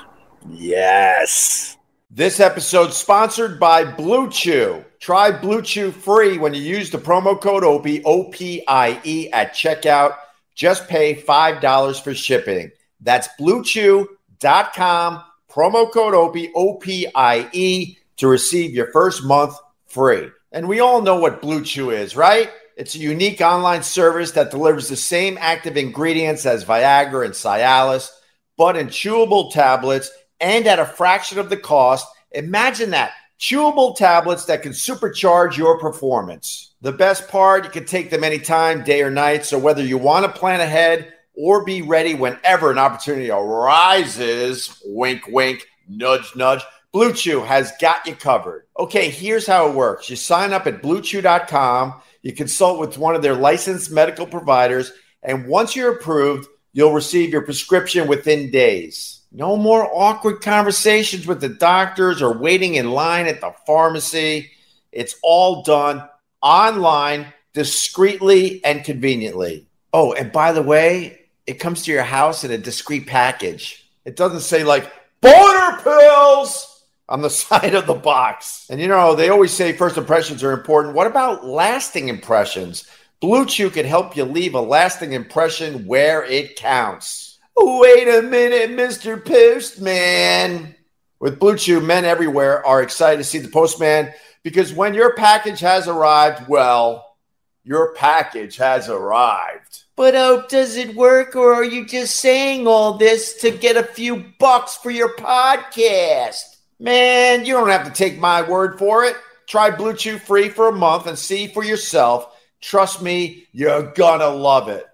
Yes. 0.49 1.77
This 2.13 2.41
episode 2.41 2.91
sponsored 2.91 3.57
by 3.57 3.85
Blue 3.85 4.29
Chew. 4.29 4.83
Try 4.99 5.31
Blue 5.31 5.61
Chew 5.61 5.91
free 5.91 6.37
when 6.37 6.53
you 6.53 6.59
use 6.59 6.89
the 6.89 6.97
promo 6.97 7.39
code 7.39 7.63
OPIE, 7.63 8.03
O-P-I-E 8.03 9.31
at 9.31 9.53
checkout. 9.53 10.17
Just 10.53 10.89
pay 10.89 11.15
$5 11.15 12.03
for 12.03 12.13
shipping. 12.13 12.69
That's 12.99 13.29
bluechew.com, 13.39 15.23
promo 15.49 15.89
code 15.89 16.13
OPIE, 16.13 16.51
O-P-I-E 16.53 17.97
to 18.17 18.27
receive 18.27 18.73
your 18.73 18.91
first 18.91 19.23
month 19.23 19.55
free. 19.87 20.31
And 20.51 20.67
we 20.67 20.81
all 20.81 21.01
know 21.01 21.15
what 21.15 21.41
Blue 21.41 21.63
Chew 21.63 21.91
is, 21.91 22.17
right? 22.17 22.49
It's 22.75 22.95
a 22.95 22.99
unique 22.99 23.39
online 23.39 23.83
service 23.83 24.31
that 24.31 24.51
delivers 24.51 24.89
the 24.89 24.97
same 24.97 25.37
active 25.39 25.77
ingredients 25.77 26.45
as 26.45 26.65
Viagra 26.65 27.23
and 27.23 27.33
Cialis, 27.33 28.09
but 28.57 28.75
in 28.75 28.87
chewable 28.87 29.53
tablets– 29.53 30.11
and 30.41 30.67
at 30.67 30.79
a 30.79 30.85
fraction 30.85 31.39
of 31.39 31.49
the 31.49 31.57
cost. 31.57 32.07
Imagine 32.31 32.89
that 32.89 33.11
chewable 33.39 33.95
tablets 33.95 34.45
that 34.45 34.61
can 34.61 34.71
supercharge 34.71 35.55
your 35.55 35.79
performance. 35.79 36.73
The 36.81 36.91
best 36.91 37.27
part, 37.27 37.63
you 37.63 37.69
can 37.69 37.85
take 37.85 38.09
them 38.09 38.23
anytime, 38.23 38.83
day 38.83 39.01
or 39.01 39.11
night. 39.11 39.45
So 39.45 39.57
whether 39.57 39.83
you 39.83 39.97
want 39.97 40.25
to 40.25 40.39
plan 40.39 40.61
ahead 40.61 41.13
or 41.35 41.63
be 41.63 41.81
ready 41.81 42.13
whenever 42.13 42.71
an 42.71 42.77
opportunity 42.77 43.31
arises, 43.31 44.81
wink, 44.85 45.27
wink, 45.27 45.65
nudge, 45.87 46.35
nudge, 46.35 46.61
Blue 46.91 47.13
Chew 47.13 47.41
has 47.41 47.71
got 47.79 48.05
you 48.05 48.15
covered. 48.15 48.67
Okay, 48.77 49.09
here's 49.09 49.47
how 49.47 49.69
it 49.69 49.75
works. 49.75 50.09
You 50.09 50.17
sign 50.17 50.51
up 50.51 50.67
at 50.67 50.81
bluechew.com, 50.81 52.01
you 52.21 52.33
consult 52.33 52.79
with 52.79 52.97
one 52.97 53.15
of 53.15 53.21
their 53.21 53.35
licensed 53.35 53.91
medical 53.91 54.27
providers, 54.27 54.91
and 55.23 55.47
once 55.47 55.73
you're 55.75 55.93
approved, 55.93 56.49
you'll 56.73 56.93
receive 56.93 57.31
your 57.31 57.43
prescription 57.43 58.07
within 58.07 58.51
days. 58.51 59.20
No 59.31 59.55
more 59.55 59.89
awkward 59.91 60.41
conversations 60.41 61.25
with 61.25 61.39
the 61.39 61.49
doctors 61.49 62.21
or 62.21 62.37
waiting 62.37 62.75
in 62.75 62.91
line 62.91 63.27
at 63.27 63.39
the 63.39 63.53
pharmacy. 63.65 64.51
It's 64.91 65.15
all 65.23 65.63
done 65.63 66.07
online, 66.41 67.27
discreetly 67.53 68.63
and 68.65 68.83
conveniently. 68.83 69.67
Oh, 69.93 70.11
and 70.13 70.31
by 70.31 70.51
the 70.51 70.61
way, 70.61 71.21
it 71.47 71.59
comes 71.59 71.83
to 71.83 71.91
your 71.91 72.03
house 72.03 72.43
in 72.43 72.51
a 72.51 72.57
discreet 72.57 73.07
package. 73.07 73.89
It 74.03 74.17
doesn't 74.17 74.41
say 74.41 74.63
like 74.65 74.91
boner 75.21 75.77
pills 75.81 76.83
on 77.07 77.21
the 77.21 77.29
side 77.41 77.73
of 77.73 77.87
the 77.87 77.93
box. 77.93 78.67
And 78.69 78.81
you 78.81 78.87
know, 78.89 79.15
they 79.15 79.29
always 79.29 79.51
say 79.51 79.71
first 79.71 79.97
impressions 79.97 80.43
are 80.43 80.51
important. 80.51 80.95
What 80.95 81.07
about 81.07 81.45
lasting 81.45 82.09
impressions? 82.09 82.85
Blue 83.21 83.45
Chew 83.45 83.69
can 83.69 83.85
help 83.85 84.17
you 84.17 84.25
leave 84.25 84.55
a 84.55 84.61
lasting 84.61 85.13
impression 85.13 85.85
where 85.85 86.25
it 86.25 86.55
counts. 86.55 87.30
Wait 87.57 88.07
a 88.07 88.21
minute, 88.21 88.71
Mr. 88.71 89.23
Postman. 89.23 90.75
With 91.19 91.39
Blue 91.39 91.55
Chew, 91.55 91.81
men 91.81 92.05
everywhere 92.05 92.65
are 92.65 92.81
excited 92.81 93.17
to 93.17 93.23
see 93.23 93.37
the 93.37 93.47
postman 93.47 94.11
because 94.43 94.73
when 94.73 94.93
your 94.95 95.13
package 95.13 95.59
has 95.59 95.87
arrived, 95.87 96.47
well, 96.47 97.15
your 97.63 97.93
package 97.93 98.57
has 98.57 98.89
arrived. 98.89 99.83
But 99.95 100.15
oh, 100.15 100.45
does 100.49 100.77
it 100.77 100.95
work 100.95 101.35
or 101.35 101.53
are 101.53 101.63
you 101.63 101.85
just 101.85 102.15
saying 102.15 102.65
all 102.65 102.97
this 102.97 103.35
to 103.41 103.51
get 103.51 103.77
a 103.77 103.83
few 103.83 104.25
bucks 104.39 104.77
for 104.77 104.89
your 104.89 105.15
podcast? 105.15 106.57
Man, 106.79 107.45
you 107.45 107.53
don't 107.53 107.69
have 107.69 107.85
to 107.85 107.93
take 107.93 108.17
my 108.17 108.41
word 108.41 108.79
for 108.79 109.03
it. 109.03 109.15
Try 109.45 109.69
Blue 109.69 109.93
Chew 109.93 110.17
free 110.17 110.49
for 110.49 110.69
a 110.69 110.75
month 110.75 111.05
and 111.05 111.19
see 111.19 111.45
for 111.47 111.63
yourself. 111.63 112.35
Trust 112.61 113.03
me, 113.03 113.47
you're 113.51 113.91
gonna 113.91 114.29
love 114.29 114.69
it. 114.69 114.87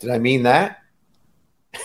Did 0.00 0.10
I 0.10 0.18
mean 0.18 0.42
that? 0.42 0.81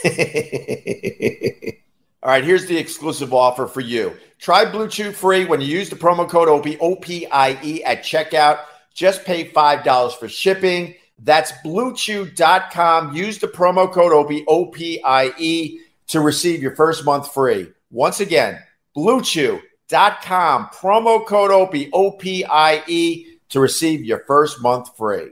All 2.24 2.32
right, 2.32 2.44
here's 2.44 2.66
the 2.66 2.78
exclusive 2.78 3.34
offer 3.34 3.68
for 3.68 3.82
you. 3.82 4.14
Try 4.40 4.70
Blue 4.70 4.88
Chew 4.88 5.12
free 5.12 5.46
when 5.46 5.62
you 5.62 5.68
use 5.68 5.90
the 5.90 5.96
promo 5.96 6.28
code 6.28 6.50
OPIE, 6.50 6.78
O-P-I-E 6.80 7.84
at 7.84 8.04
checkout. 8.04 8.60
Just 8.94 9.26
pay 9.26 9.50
$5 9.50 10.18
for 10.18 10.28
shipping. 10.28 10.96
That's 11.20 11.52
bluechew.com. 11.66 13.16
Use 13.16 13.40
the 13.40 13.48
promo 13.48 13.92
code 13.92 14.14
OPIE, 14.14 14.46
O-P-I-E 14.48 15.80
to 16.08 16.20
receive 16.20 16.62
your 16.62 16.76
first 16.76 17.06
month 17.06 17.34
free. 17.34 17.72
Once 17.92 18.20
again, 18.20 18.62
bluechew.com, 18.96 20.70
promo 20.74 21.26
code 21.26 21.52
OPIE, 21.52 21.90
O-P-I-E 21.94 23.26
to 23.50 23.60
receive 23.60 24.04
your 24.04 24.24
first 24.28 24.62
month 24.62 24.96
free. 24.98 25.30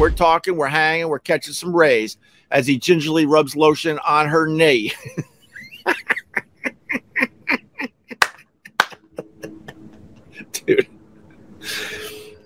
We're 0.00 0.08
talking, 0.08 0.56
we're 0.56 0.68
hanging, 0.68 1.08
we're 1.08 1.18
catching 1.18 1.52
some 1.52 1.76
rays 1.76 2.16
as 2.50 2.66
he 2.66 2.78
gingerly 2.78 3.26
rubs 3.26 3.54
lotion 3.54 3.98
on 3.98 4.28
her 4.28 4.46
knee. 4.46 4.94
Dude, 10.52 10.88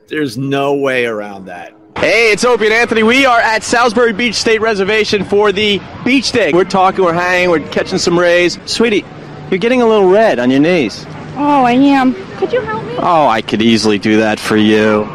there's 0.09 0.37
no 0.37 0.75
way 0.75 1.07
around 1.07 1.45
that. 1.45 1.73
Hey, 1.97 2.33
it's 2.33 2.45
Opie 2.45 2.65
and 2.65 2.75
Anthony. 2.75 3.05
We 3.05 3.25
are 3.25 3.39
at 3.39 3.63
Salisbury 3.63 4.13
Beach 4.13 4.35
State 4.35 4.61
Reservation 4.61 5.23
for 5.25 5.53
the 5.53 5.81
beach 6.05 6.33
day. 6.33 6.53
We're 6.53 6.65
talking, 6.65 7.05
we're 7.05 7.13
hanging, 7.13 7.51
we're 7.51 7.61
catching 7.69 7.99
some 7.99 8.19
rays. 8.19 8.59
Sweetie, 8.69 9.05
you're 9.53 9.61
getting 9.61 9.81
a 9.81 9.87
little 9.87 10.11
red 10.11 10.41
on 10.41 10.51
your 10.51 10.59
knees. 10.59 11.07
Oh, 11.37 11.63
I 11.65 11.71
am. 11.75 12.15
Could 12.37 12.53
you 12.53 12.63
help 12.63 12.85
me? 12.85 12.97
Oh, 12.99 13.29
I 13.29 13.43
could 13.43 13.63
easily 13.63 14.01
do 14.01 14.17
that 14.17 14.41
for 14.41 14.57
you. 14.57 15.09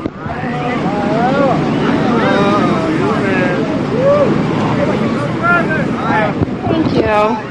Thank 6.70 6.94
you. 6.94 7.50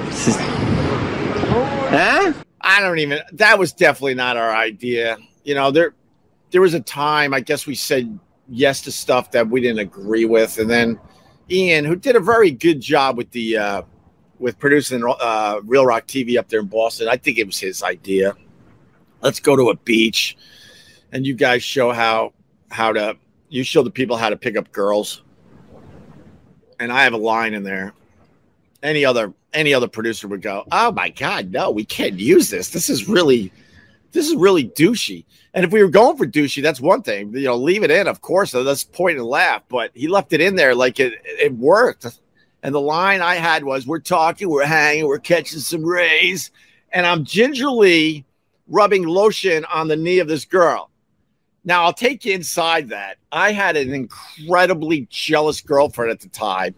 Huh? 1.91 2.35
I 2.61 2.81
don't 2.81 2.99
even 2.99 3.21
that 3.33 3.59
was 3.59 3.73
definitely 3.73 4.15
not 4.15 4.37
our 4.37 4.55
idea. 4.55 5.17
You 5.45 5.55
know, 5.55 5.71
there 5.71 5.95
there 6.51 6.61
was 6.61 6.75
a 6.75 6.81
time 6.81 7.33
I 7.33 7.41
guess 7.41 7.67
we 7.67 7.75
said 7.75 8.19
yes 8.47 8.83
to 8.83 8.93
stuff 8.93 9.31
that 9.31 9.49
we 9.49 9.63
didn't 9.63 9.79
agree 9.79 10.27
with 10.27 10.59
and 10.59 10.69
then 10.69 11.01
Ian 11.51 11.87
who 11.87 11.97
did 11.97 12.15
a 12.15 12.21
very 12.21 12.51
good 12.51 12.83
job 12.83 13.17
with 13.17 13.31
the 13.31 13.57
uh 13.57 13.83
with 14.39 14.59
producing 14.59 15.03
uh 15.19 15.61
Real 15.65 15.87
Rock 15.87 16.07
TV 16.07 16.39
up 16.39 16.49
there 16.49 16.61
in 16.61 16.67
Boston. 16.67 17.09
I 17.09 17.17
think 17.17 17.39
it 17.39 17.47
was 17.47 17.59
his 17.59 17.83
idea. 17.83 18.37
Let's 19.23 19.41
go 19.41 19.57
to 19.57 19.71
a 19.71 19.77
beach 19.77 20.37
and 21.13 21.27
you 21.27 21.35
guys 21.35 21.63
show 21.63 21.93
how 21.93 22.35
how 22.71 22.93
to 22.93 23.17
you 23.49 23.65
show 23.65 23.83
the 23.83 23.91
people 23.91 24.19
how 24.19 24.29
to 24.29 24.37
pick 24.37 24.59
up 24.59 24.71
girls. 24.73 25.23
And 26.79 26.93
I 26.93 27.05
have 27.05 27.15
a 27.15 27.19
line 27.19 27.55
in 27.55 27.63
there. 27.63 27.95
Any 28.83 29.07
other 29.07 29.33
any 29.55 29.73
other 29.75 29.89
producer 29.89 30.29
would 30.29 30.43
go, 30.43 30.65
"Oh 30.73 30.93
my 30.93 31.11
god, 31.11 31.51
no, 31.53 31.71
we 31.71 31.85
can't 31.85 32.19
use 32.19 32.51
this. 32.51 32.71
This 32.71 32.91
is 32.91 33.09
really, 33.09 33.53
this 34.13 34.27
is 34.29 34.35
really 34.37 34.69
douchey." 34.69 35.25
And 35.55 35.65
if 35.65 35.73
we 35.73 35.83
were 35.83 35.89
going 35.89 36.17
for 36.17 36.27
douchey, 36.27 36.63
that's 36.63 36.81
one 36.81 37.03
thing. 37.03 37.35
You 37.35 37.45
know, 37.45 37.57
leave 37.57 37.83
it 37.83 37.91
in, 37.91 38.07
of 38.07 38.21
course. 38.21 38.55
Let's 38.55 38.85
point 38.85 39.19
and 39.19 39.27
laugh. 39.27 39.63
But 39.69 39.91
he 39.95 40.09
left 40.09 40.33
it 40.33 40.41
in 40.41 40.57
there 40.57 40.75
like 40.75 41.01
it 41.01 41.15
it 41.25 41.55
worked. 41.55 42.07
And 42.63 42.75
the 42.75 42.81
line 42.81 43.23
I 43.23 43.37
had 43.37 43.65
was, 43.65 43.87
"We're 43.87 44.01
talking, 44.01 44.49
we're 44.49 44.67
hanging, 44.67 45.07
we're 45.07 45.19
catching 45.19 45.61
some 45.61 45.85
rays," 45.85 46.51
and 46.93 47.07
I'm 47.07 47.25
gingerly 47.25 48.25
rubbing 48.67 49.07
lotion 49.07 49.65
on 49.67 49.89
the 49.89 49.97
knee 49.97 50.19
of 50.19 50.29
this 50.29 50.45
girl. 50.45 50.91
Now 51.65 51.85
I'll 51.85 51.93
take 51.93 52.25
you 52.25 52.35
inside 52.35 52.91
that. 52.91 53.17
I 53.33 53.53
had 53.53 53.77
an 53.77 53.93
incredibly 53.93 55.07
jealous 55.11 55.61
girlfriend 55.61 56.11
at 56.11 56.21
the 56.21 56.29
time. 56.29 56.75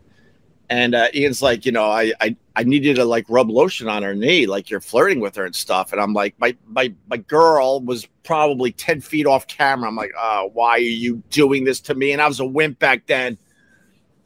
And 0.71 0.95
uh, 0.95 1.09
Ian's 1.13 1.43
like, 1.43 1.67
you 1.67 1.73
know, 1.73 1.91
I, 1.91 2.13
I 2.21 2.37
I 2.55 2.63
needed 2.63 2.95
to 2.97 3.05
like 3.05 3.27
rub 3.29 3.51
lotion 3.51 3.89
on 3.89 4.05
her 4.05 4.15
knee, 4.15 4.47
like 4.47 4.71
you're 4.71 4.81
flirting 4.81 5.19
with 5.19 5.35
her 5.35 5.45
and 5.45 5.55
stuff. 5.55 5.93
And 5.93 6.01
I'm 6.01 6.13
like, 6.13 6.39
my 6.39 6.57
my 6.69 6.95
my 7.09 7.17
girl 7.17 7.81
was 7.81 8.07
probably 8.23 8.71
10 8.71 9.01
feet 9.01 9.27
off 9.27 9.49
camera. 9.49 9.89
I'm 9.89 9.97
like, 9.97 10.13
oh, 10.17 10.51
why 10.53 10.75
are 10.75 10.79
you 10.79 11.25
doing 11.31 11.65
this 11.65 11.81
to 11.81 11.95
me? 11.97 12.13
And 12.13 12.23
I 12.23 12.29
was 12.29 12.39
a 12.39 12.47
wimp 12.47 12.79
back 12.79 13.07
then. 13.07 13.37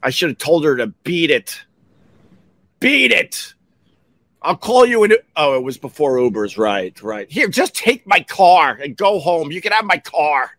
I 0.02 0.10
should 0.10 0.28
have 0.28 0.38
told 0.38 0.66
her 0.66 0.76
to 0.76 0.88
beat 0.88 1.30
it. 1.30 1.64
Beat 2.78 3.10
it. 3.10 3.54
I'll 4.42 4.54
call 4.58 4.84
you 4.84 5.02
in. 5.04 5.14
Oh, 5.36 5.56
it 5.56 5.62
was 5.62 5.78
before 5.78 6.18
Uber's. 6.18 6.58
Right, 6.58 7.00
right. 7.02 7.30
Here, 7.30 7.48
just 7.48 7.74
take 7.74 8.06
my 8.06 8.20
car 8.20 8.78
and 8.82 8.94
go 8.94 9.18
home. 9.18 9.50
You 9.50 9.62
can 9.62 9.72
have 9.72 9.86
my 9.86 9.96
car. 9.96 10.50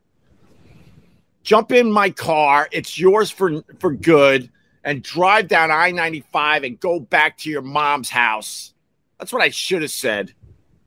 Jump 1.43 1.71
in 1.71 1.91
my 1.91 2.09
car. 2.09 2.67
It's 2.71 2.97
yours 2.97 3.29
for 3.29 3.61
for 3.77 3.91
good 3.91 4.49
and 4.85 5.01
drive 5.01 5.47
down 5.47 5.71
I 5.71 5.91
95 5.91 6.63
and 6.63 6.79
go 6.79 6.99
back 6.99 7.39
to 7.39 7.49
your 7.49 7.63
mom's 7.63 8.09
house. 8.09 8.73
That's 9.19 9.33
what 9.33 9.41
I 9.41 9.49
should 9.49 9.81
have 9.81 9.91
said. 9.91 10.33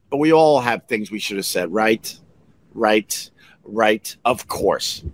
But 0.09 0.19
we 0.19 0.33
all 0.33 0.61
have 0.61 0.87
things 0.87 1.11
we 1.11 1.19
should 1.19 1.37
have 1.37 1.45
said, 1.45 1.71
right? 1.73 2.19
Right, 2.73 3.31
right, 3.65 4.17
of 4.25 4.47
course. 4.47 5.05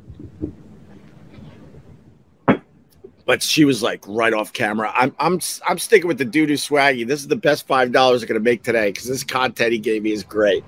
But 3.27 3.43
she 3.43 3.65
was 3.65 3.83
like 3.83 4.05
right 4.07 4.35
off 4.35 4.53
camera. 4.53 4.93
I'm 4.95 5.17
I'm 5.19 5.41
I'm 5.67 5.79
sticking 5.79 6.07
with 6.07 6.19
the 6.19 6.27
doo 6.27 6.45
doo 6.45 6.55
swaggy. 6.55 7.07
This 7.07 7.21
is 7.21 7.29
the 7.29 7.37
best 7.37 7.67
five 7.67 7.91
dollars 7.91 8.23
I'm 8.23 8.29
gonna 8.29 8.41
make 8.41 8.63
today 8.63 8.91
because 8.91 9.09
this 9.09 9.25
content 9.25 9.73
he 9.73 9.79
gave 9.79 10.03
me 10.03 10.13
is 10.13 10.23
great. 10.23 10.63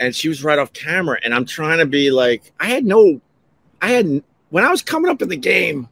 And 0.00 0.16
she 0.16 0.28
was 0.30 0.42
right 0.42 0.58
off 0.58 0.72
camera, 0.72 1.18
and 1.22 1.34
I'm 1.34 1.44
trying 1.44 1.78
to 1.78 1.86
be 1.86 2.10
like, 2.10 2.50
I 2.58 2.66
had 2.66 2.86
no, 2.86 3.20
I 3.82 3.90
had 3.90 4.24
when 4.48 4.64
I 4.64 4.70
was 4.70 4.80
coming 4.80 5.10
up 5.10 5.20
in 5.20 5.28
the 5.28 5.36
game, 5.36 5.88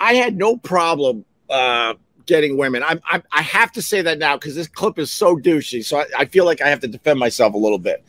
I 0.00 0.14
had 0.14 0.36
no 0.36 0.56
problem 0.56 1.24
uh, 1.50 1.94
getting 2.26 2.56
women. 2.56 2.82
I, 2.82 3.00
I, 3.04 3.22
I 3.32 3.42
have 3.42 3.72
to 3.72 3.82
say 3.82 4.02
that 4.02 4.18
now 4.18 4.36
because 4.36 4.54
this 4.54 4.68
clip 4.68 4.98
is 4.98 5.10
so 5.10 5.36
douchey. 5.36 5.84
So 5.84 5.98
I, 5.98 6.06
I, 6.18 6.24
feel 6.26 6.44
like 6.44 6.60
I 6.60 6.68
have 6.68 6.80
to 6.80 6.88
defend 6.88 7.18
myself 7.18 7.54
a 7.54 7.58
little 7.58 7.78
bit. 7.78 8.04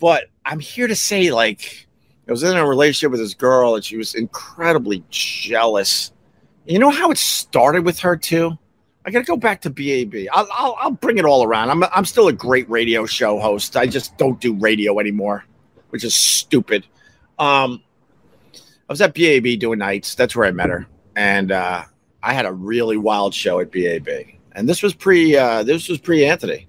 But 0.00 0.24
I'm 0.44 0.58
here 0.58 0.86
to 0.86 0.96
say, 0.96 1.30
like, 1.30 1.86
I 2.26 2.32
was 2.32 2.42
in 2.42 2.56
a 2.56 2.66
relationship 2.66 3.10
with 3.10 3.20
this 3.20 3.34
girl 3.34 3.74
and 3.74 3.84
she 3.84 3.96
was 3.96 4.14
incredibly 4.14 5.04
jealous. 5.10 6.12
You 6.66 6.78
know 6.78 6.90
how 6.90 7.10
it 7.10 7.18
started 7.18 7.84
with 7.84 7.98
her, 8.00 8.16
too? 8.16 8.58
I 9.04 9.10
got 9.10 9.20
to 9.20 9.24
go 9.24 9.36
back 9.36 9.62
to 9.62 9.70
BAB. 9.70 10.28
I'll, 10.32 10.48
I'll, 10.52 10.76
I'll 10.78 10.90
bring 10.90 11.18
it 11.18 11.24
all 11.24 11.44
around. 11.44 11.70
I'm, 11.70 11.84
I'm 11.84 12.04
still 12.04 12.28
a 12.28 12.32
great 12.32 12.68
radio 12.68 13.06
show 13.06 13.38
host. 13.38 13.76
I 13.76 13.86
just 13.86 14.16
don't 14.18 14.40
do 14.40 14.54
radio 14.54 14.98
anymore, 14.98 15.44
which 15.90 16.04
is 16.04 16.14
stupid. 16.14 16.86
Um, 17.38 17.82
I 18.54 18.92
was 18.92 19.00
at 19.00 19.14
BAB 19.14 19.58
doing 19.58 19.78
nights. 19.78 20.14
That's 20.14 20.34
where 20.36 20.46
I 20.46 20.52
met 20.52 20.68
her 20.68 20.86
and 21.18 21.50
uh, 21.50 21.82
I 22.22 22.32
had 22.32 22.46
a 22.46 22.52
really 22.52 22.96
wild 22.96 23.34
show 23.34 23.58
at 23.58 23.72
BAB. 23.72 24.08
And 24.52 24.68
this 24.68 24.84
was 24.84 24.94
pre 24.94 25.36
uh, 25.36 25.64
this 25.64 25.88
was 25.88 25.98
pre 25.98 26.24
Anthony. 26.24 26.68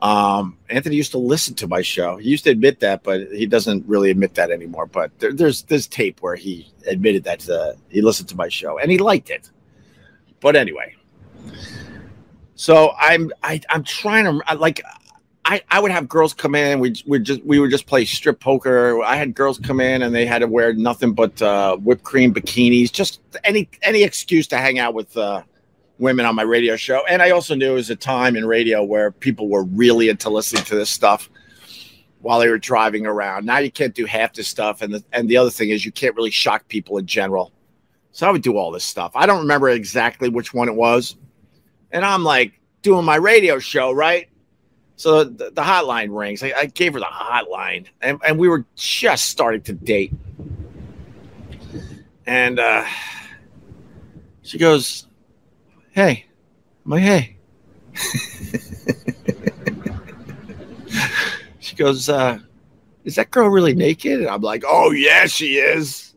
Um, 0.00 0.58
Anthony 0.68 0.96
used 0.96 1.12
to 1.12 1.18
listen 1.18 1.54
to 1.56 1.68
my 1.68 1.82
show. 1.82 2.16
He 2.16 2.30
used 2.30 2.44
to 2.44 2.50
admit 2.50 2.80
that, 2.80 3.04
but 3.04 3.30
he 3.30 3.46
doesn't 3.46 3.86
really 3.86 4.10
admit 4.10 4.34
that 4.34 4.50
anymore. 4.50 4.86
But 4.86 5.16
there, 5.20 5.32
there's 5.32 5.62
this 5.64 5.86
tape 5.86 6.22
where 6.22 6.34
he 6.34 6.72
admitted 6.86 7.22
that 7.24 7.48
uh, 7.48 7.74
he 7.88 8.00
listened 8.00 8.30
to 8.30 8.36
my 8.36 8.48
show 8.48 8.78
and 8.78 8.90
he 8.90 8.98
liked 8.98 9.30
it. 9.30 9.50
But 10.40 10.56
anyway, 10.56 10.96
so 12.54 12.94
I'm 12.98 13.30
I, 13.42 13.60
I'm 13.68 13.84
trying 13.84 14.24
to 14.24 14.54
like 14.56 14.82
I, 15.52 15.60
I 15.70 15.80
would 15.80 15.90
have 15.90 16.08
girls 16.08 16.32
come 16.32 16.54
in. 16.54 16.80
We 16.80 16.94
we 17.06 17.18
just 17.18 17.44
we 17.44 17.58
would 17.58 17.70
just 17.70 17.86
play 17.86 18.06
strip 18.06 18.40
poker. 18.40 19.02
I 19.02 19.16
had 19.16 19.34
girls 19.34 19.58
come 19.58 19.80
in 19.80 20.00
and 20.00 20.14
they 20.14 20.24
had 20.24 20.38
to 20.38 20.46
wear 20.46 20.72
nothing 20.72 21.12
but 21.12 21.42
uh, 21.42 21.76
whipped 21.76 22.04
cream 22.04 22.32
bikinis, 22.32 22.90
just 22.90 23.20
any 23.44 23.68
any 23.82 24.02
excuse 24.02 24.46
to 24.46 24.56
hang 24.56 24.78
out 24.78 24.94
with 24.94 25.14
uh, 25.14 25.42
women 25.98 26.24
on 26.24 26.34
my 26.34 26.42
radio 26.42 26.74
show. 26.74 27.04
And 27.06 27.20
I 27.20 27.32
also 27.32 27.54
knew 27.54 27.72
it 27.72 27.74
was 27.74 27.90
a 27.90 27.96
time 27.96 28.34
in 28.34 28.46
radio 28.46 28.82
where 28.82 29.10
people 29.10 29.46
were 29.46 29.64
really 29.64 30.08
into 30.08 30.30
listening 30.30 30.64
to 30.64 30.74
this 30.74 30.88
stuff 30.88 31.28
while 32.22 32.40
they 32.40 32.48
were 32.48 32.56
driving 32.56 33.04
around. 33.04 33.44
Now 33.44 33.58
you 33.58 33.70
can't 33.70 33.94
do 33.94 34.06
half 34.06 34.32
this 34.32 34.48
stuff, 34.48 34.80
and 34.80 34.94
the 34.94 35.04
and 35.12 35.28
the 35.28 35.36
other 35.36 35.50
thing 35.50 35.68
is 35.68 35.84
you 35.84 35.92
can't 35.92 36.16
really 36.16 36.30
shock 36.30 36.66
people 36.68 36.96
in 36.96 37.04
general. 37.04 37.52
So 38.12 38.26
I 38.26 38.30
would 38.30 38.42
do 38.42 38.56
all 38.56 38.70
this 38.70 38.84
stuff. 38.84 39.12
I 39.14 39.26
don't 39.26 39.40
remember 39.40 39.68
exactly 39.68 40.30
which 40.30 40.54
one 40.54 40.70
it 40.70 40.74
was, 40.74 41.16
and 41.90 42.06
I'm 42.06 42.24
like 42.24 42.58
doing 42.80 43.04
my 43.04 43.16
radio 43.16 43.58
show, 43.58 43.92
right? 43.92 44.30
So 45.02 45.24
the, 45.24 45.50
the 45.50 45.62
hotline 45.62 46.16
rings. 46.16 46.44
I, 46.44 46.52
I, 46.56 46.66
gave 46.66 46.92
her 46.92 47.00
the 47.00 47.06
hotline, 47.06 47.86
and, 48.00 48.20
and 48.24 48.38
we 48.38 48.46
were 48.46 48.64
just 48.76 49.26
starting 49.26 49.62
to 49.62 49.72
date. 49.72 50.12
And 52.24 52.60
uh, 52.60 52.84
she 54.42 54.58
goes, 54.58 55.08
Hey, 55.90 56.26
I'm 56.84 56.90
like, 56.92 57.02
hey. 57.02 57.36
she 61.58 61.74
goes, 61.74 62.08
uh, 62.08 62.38
is 63.02 63.16
that 63.16 63.32
girl 63.32 63.48
really 63.48 63.74
naked? 63.74 64.20
And 64.20 64.28
I'm 64.28 64.42
like, 64.42 64.62
oh, 64.64 64.92
yeah, 64.92 65.26
she 65.26 65.56
is. 65.56 66.14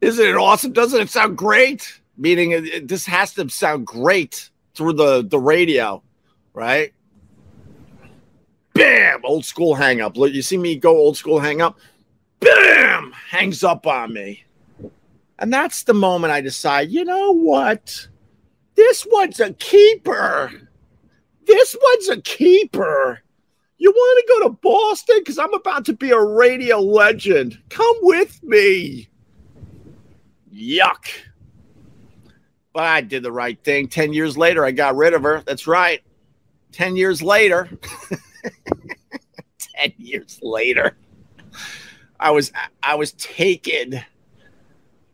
Isn't 0.00 0.24
it 0.24 0.36
awesome? 0.36 0.72
Doesn't 0.72 1.00
it 1.00 1.10
sound 1.10 1.36
great? 1.36 2.00
Meaning, 2.16 2.52
it, 2.52 2.66
it, 2.66 2.86
this 2.86 3.04
has 3.06 3.34
to 3.34 3.48
sound 3.48 3.84
great 3.84 4.48
through 4.76 4.92
the, 4.92 5.24
the 5.24 5.40
radio, 5.40 6.04
right? 6.54 6.92
Bam! 8.76 9.20
Old 9.24 9.44
school 9.44 9.74
hang 9.74 10.00
up. 10.00 10.16
Look, 10.16 10.32
you 10.32 10.42
see 10.42 10.58
me 10.58 10.76
go 10.76 10.96
old 10.96 11.16
school 11.16 11.40
hang 11.40 11.62
up? 11.62 11.78
Bam! 12.40 13.12
Hangs 13.30 13.64
up 13.64 13.86
on 13.86 14.12
me. 14.12 14.44
And 15.38 15.52
that's 15.52 15.84
the 15.84 15.94
moment 15.94 16.32
I 16.32 16.40
decide, 16.40 16.90
you 16.90 17.04
know 17.04 17.32
what? 17.32 18.08
This 18.74 19.06
one's 19.10 19.40
a 19.40 19.52
keeper. 19.54 20.50
This 21.46 21.76
one's 21.80 22.08
a 22.08 22.20
keeper. 22.20 23.22
You 23.78 23.90
want 23.90 24.26
to 24.26 24.34
go 24.34 24.48
to 24.48 24.58
Boston? 24.62 25.18
Because 25.20 25.38
I'm 25.38 25.54
about 25.54 25.84
to 25.86 25.92
be 25.92 26.10
a 26.10 26.20
radio 26.20 26.78
legend. 26.78 27.58
Come 27.68 27.96
with 28.02 28.42
me. 28.42 29.08
Yuck. 30.52 31.06
But 32.72 32.84
I 32.84 33.00
did 33.00 33.22
the 33.22 33.32
right 33.32 33.62
thing. 33.62 33.88
10 33.88 34.12
years 34.12 34.36
later, 34.36 34.64
I 34.64 34.70
got 34.70 34.96
rid 34.96 35.14
of 35.14 35.22
her. 35.22 35.42
That's 35.46 35.66
right. 35.66 36.02
10 36.72 36.96
years 36.96 37.22
later. 37.22 37.70
10 39.58 39.92
years 39.98 40.38
later. 40.42 40.96
I 42.18 42.30
was 42.30 42.52
I 42.82 42.94
was 42.94 43.12
taken 43.12 44.02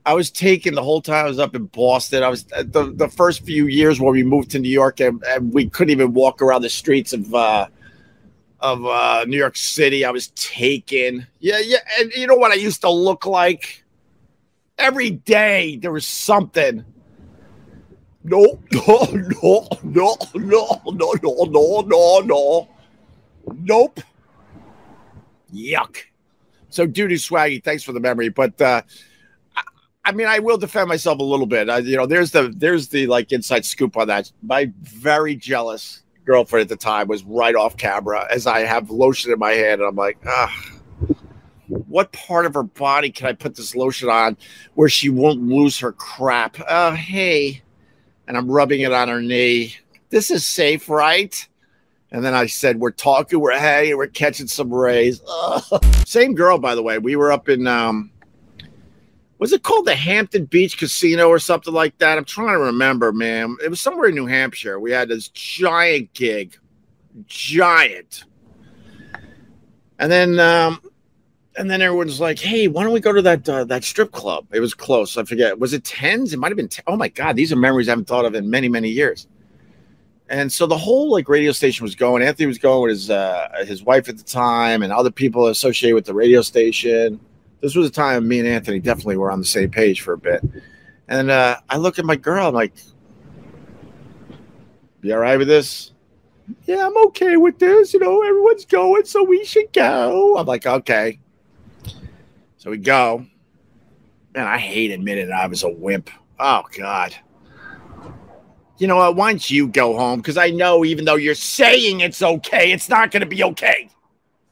I 0.04 0.14
was 0.14 0.30
taken 0.30 0.74
the 0.74 0.82
whole 0.82 1.00
time 1.00 1.26
I 1.26 1.28
was 1.28 1.38
up 1.38 1.54
in 1.54 1.66
Boston. 1.66 2.22
I 2.22 2.28
was 2.28 2.44
the, 2.44 2.92
the 2.94 3.08
first 3.08 3.44
few 3.44 3.66
years 3.66 4.00
where 4.00 4.12
we 4.12 4.24
moved 4.24 4.50
to 4.50 4.58
New 4.58 4.68
York 4.68 5.00
and, 5.00 5.22
and 5.28 5.52
we 5.52 5.68
couldn't 5.68 5.92
even 5.92 6.12
walk 6.12 6.42
around 6.42 6.62
the 6.62 6.70
streets 6.70 7.12
of 7.12 7.32
uh, 7.34 7.68
of 8.60 8.84
uh, 8.84 9.24
New 9.26 9.36
York 9.36 9.56
City. 9.56 10.04
I 10.04 10.10
was 10.10 10.28
taken. 10.28 11.26
Yeah, 11.40 11.60
yeah. 11.60 11.78
And 11.98 12.12
you 12.12 12.26
know 12.26 12.36
what 12.36 12.50
I 12.50 12.56
used 12.56 12.80
to 12.82 12.90
look 12.90 13.26
like? 13.26 13.84
Every 14.78 15.10
day 15.10 15.76
there 15.76 15.92
was 15.92 16.06
something. 16.06 16.84
No, 18.24 18.60
no, 18.72 19.08
no, 19.12 19.68
no, 19.82 20.16
no, 20.34 20.82
no, 20.84 21.44
no, 21.44 21.80
no, 21.80 22.20
no. 22.20 22.68
Nope. 23.46 24.00
Yuck. 25.52 25.96
So, 26.70 26.86
Duty 26.86 27.16
Swaggy, 27.16 27.62
thanks 27.62 27.82
for 27.82 27.92
the 27.92 28.00
memory. 28.00 28.30
But 28.30 28.60
uh, 28.60 28.82
I 30.04 30.12
mean, 30.12 30.26
I 30.26 30.40
will 30.40 30.58
defend 30.58 30.88
myself 30.88 31.20
a 31.20 31.24
little 31.24 31.46
bit. 31.46 31.70
I, 31.70 31.78
you 31.78 31.96
know, 31.96 32.06
there's 32.06 32.32
the 32.32 32.52
there's 32.56 32.88
the 32.88 33.06
like 33.06 33.30
inside 33.30 33.64
scoop 33.64 33.96
on 33.96 34.08
that. 34.08 34.32
My 34.42 34.72
very 34.82 35.36
jealous 35.36 36.02
girlfriend 36.24 36.62
at 36.62 36.68
the 36.68 36.82
time 36.82 37.08
was 37.08 37.22
right 37.24 37.54
off 37.54 37.76
camera 37.76 38.26
as 38.30 38.46
I 38.46 38.60
have 38.60 38.90
lotion 38.90 39.32
in 39.32 39.38
my 39.38 39.52
hand, 39.52 39.80
and 39.80 39.88
I'm 39.88 39.96
like, 39.96 40.18
ah, 40.26 40.52
what 41.68 42.10
part 42.12 42.46
of 42.46 42.54
her 42.54 42.64
body 42.64 43.10
can 43.10 43.28
I 43.28 43.32
put 43.32 43.54
this 43.54 43.76
lotion 43.76 44.08
on 44.08 44.36
where 44.74 44.88
she 44.88 45.08
won't 45.08 45.42
lose 45.42 45.78
her 45.78 45.92
crap? 45.92 46.56
Uh, 46.66 46.92
hey, 46.92 47.62
and 48.26 48.36
I'm 48.36 48.50
rubbing 48.50 48.80
it 48.80 48.92
on 48.92 49.08
her 49.08 49.22
knee. 49.22 49.76
This 50.10 50.32
is 50.32 50.44
safe, 50.44 50.88
right? 50.88 51.48
And 52.12 52.22
then 52.22 52.34
I 52.34 52.46
said, 52.46 52.78
We're 52.78 52.90
talking, 52.90 53.40
we're 53.40 53.58
hanging, 53.58 53.96
we're 53.96 54.06
catching 54.06 54.46
some 54.46 54.72
rays. 54.72 55.20
Ugh. 55.26 55.84
Same 56.06 56.34
girl, 56.34 56.58
by 56.58 56.74
the 56.74 56.82
way. 56.82 56.98
We 56.98 57.16
were 57.16 57.32
up 57.32 57.48
in 57.48 57.66
um, 57.66 58.12
was 59.42 59.52
it 59.52 59.64
called 59.64 59.86
the 59.86 59.96
Hampton 59.96 60.44
Beach 60.44 60.78
Casino 60.78 61.26
or 61.28 61.40
something 61.40 61.74
like 61.74 61.98
that? 61.98 62.16
I'm 62.16 62.24
trying 62.24 62.52
to 62.52 62.60
remember, 62.60 63.12
man. 63.12 63.56
It 63.64 63.70
was 63.70 63.80
somewhere 63.80 64.08
in 64.08 64.14
New 64.14 64.26
Hampshire. 64.26 64.78
We 64.78 64.92
had 64.92 65.08
this 65.08 65.26
giant 65.30 66.12
gig, 66.12 66.56
giant. 67.26 68.22
And 69.98 70.12
then, 70.12 70.38
um, 70.38 70.80
and 71.56 71.68
then 71.68 71.82
everyone's 71.82 72.20
like, 72.20 72.38
"Hey, 72.38 72.68
why 72.68 72.84
don't 72.84 72.92
we 72.92 73.00
go 73.00 73.12
to 73.12 73.22
that 73.22 73.48
uh, 73.48 73.64
that 73.64 73.84
strip 73.84 74.12
club?" 74.12 74.46
It 74.52 74.60
was 74.60 74.74
close. 74.74 75.16
I 75.16 75.24
forget. 75.24 75.58
Was 75.58 75.72
it 75.72 75.82
tens? 75.82 76.32
It 76.32 76.38
might 76.38 76.52
have 76.52 76.56
been. 76.56 76.68
Ten. 76.68 76.84
Oh 76.86 76.96
my 76.96 77.08
god, 77.08 77.34
these 77.34 77.52
are 77.52 77.56
memories 77.56 77.88
I 77.88 77.92
haven't 77.92 78.06
thought 78.06 78.24
of 78.24 78.34
in 78.34 78.48
many 78.48 78.68
many 78.68 78.90
years. 78.90 79.26
And 80.28 80.50
so 80.50 80.66
the 80.66 80.78
whole 80.78 81.10
like 81.10 81.28
radio 81.28 81.52
station 81.52 81.84
was 81.84 81.94
going. 81.94 82.22
Anthony 82.22 82.46
was 82.46 82.58
going 82.58 82.82
with 82.82 82.90
his 82.90 83.10
uh, 83.10 83.64
his 83.66 83.82
wife 83.82 84.08
at 84.08 84.16
the 84.16 84.24
time, 84.24 84.82
and 84.82 84.92
other 84.92 85.10
people 85.10 85.48
associated 85.48 85.94
with 85.94 86.06
the 86.06 86.14
radio 86.14 86.40
station 86.40 87.20
this 87.62 87.76
was 87.76 87.88
a 87.88 87.90
time 87.90 88.28
me 88.28 88.40
and 88.40 88.48
Anthony 88.48 88.80
definitely 88.80 89.16
were 89.16 89.30
on 89.30 89.38
the 89.38 89.46
same 89.46 89.70
page 89.70 90.02
for 90.02 90.12
a 90.12 90.18
bit. 90.18 90.44
And 91.08 91.30
uh, 91.30 91.56
I 91.70 91.76
look 91.76 91.98
at 91.98 92.04
my 92.04 92.16
girl, 92.16 92.48
I'm 92.48 92.54
like, 92.54 92.74
"You 95.00 95.14
all 95.14 95.20
right 95.20 95.38
with 95.38 95.48
this?" 95.48 95.92
Yeah, 96.66 96.86
I'm 96.86 96.96
okay 97.06 97.36
with 97.36 97.58
this. 97.60 97.94
You 97.94 98.00
know, 98.00 98.22
everyone's 98.22 98.66
going, 98.66 99.04
so 99.04 99.22
we 99.22 99.44
should 99.44 99.72
go. 99.72 100.36
I'm 100.36 100.46
like, 100.46 100.66
okay. 100.66 101.20
So 102.58 102.70
we 102.70 102.78
go. 102.78 103.24
And 104.34 104.48
I 104.48 104.58
hate 104.58 104.90
admitting 104.90 105.30
I 105.30 105.46
was 105.46 105.62
a 105.62 105.68
wimp. 105.68 106.10
Oh 106.40 106.64
God. 106.76 107.14
You 108.82 108.88
know 108.88 108.96
what? 108.96 109.14
Why 109.14 109.30
don't 109.30 109.48
you 109.48 109.68
go 109.68 109.96
home? 109.96 110.18
Because 110.18 110.36
I 110.36 110.50
know 110.50 110.84
even 110.84 111.04
though 111.04 111.14
you're 111.14 111.36
saying 111.36 112.00
it's 112.00 112.20
okay, 112.20 112.72
it's 112.72 112.88
not 112.88 113.12
going 113.12 113.20
to 113.20 113.26
be 113.26 113.44
okay. 113.44 113.88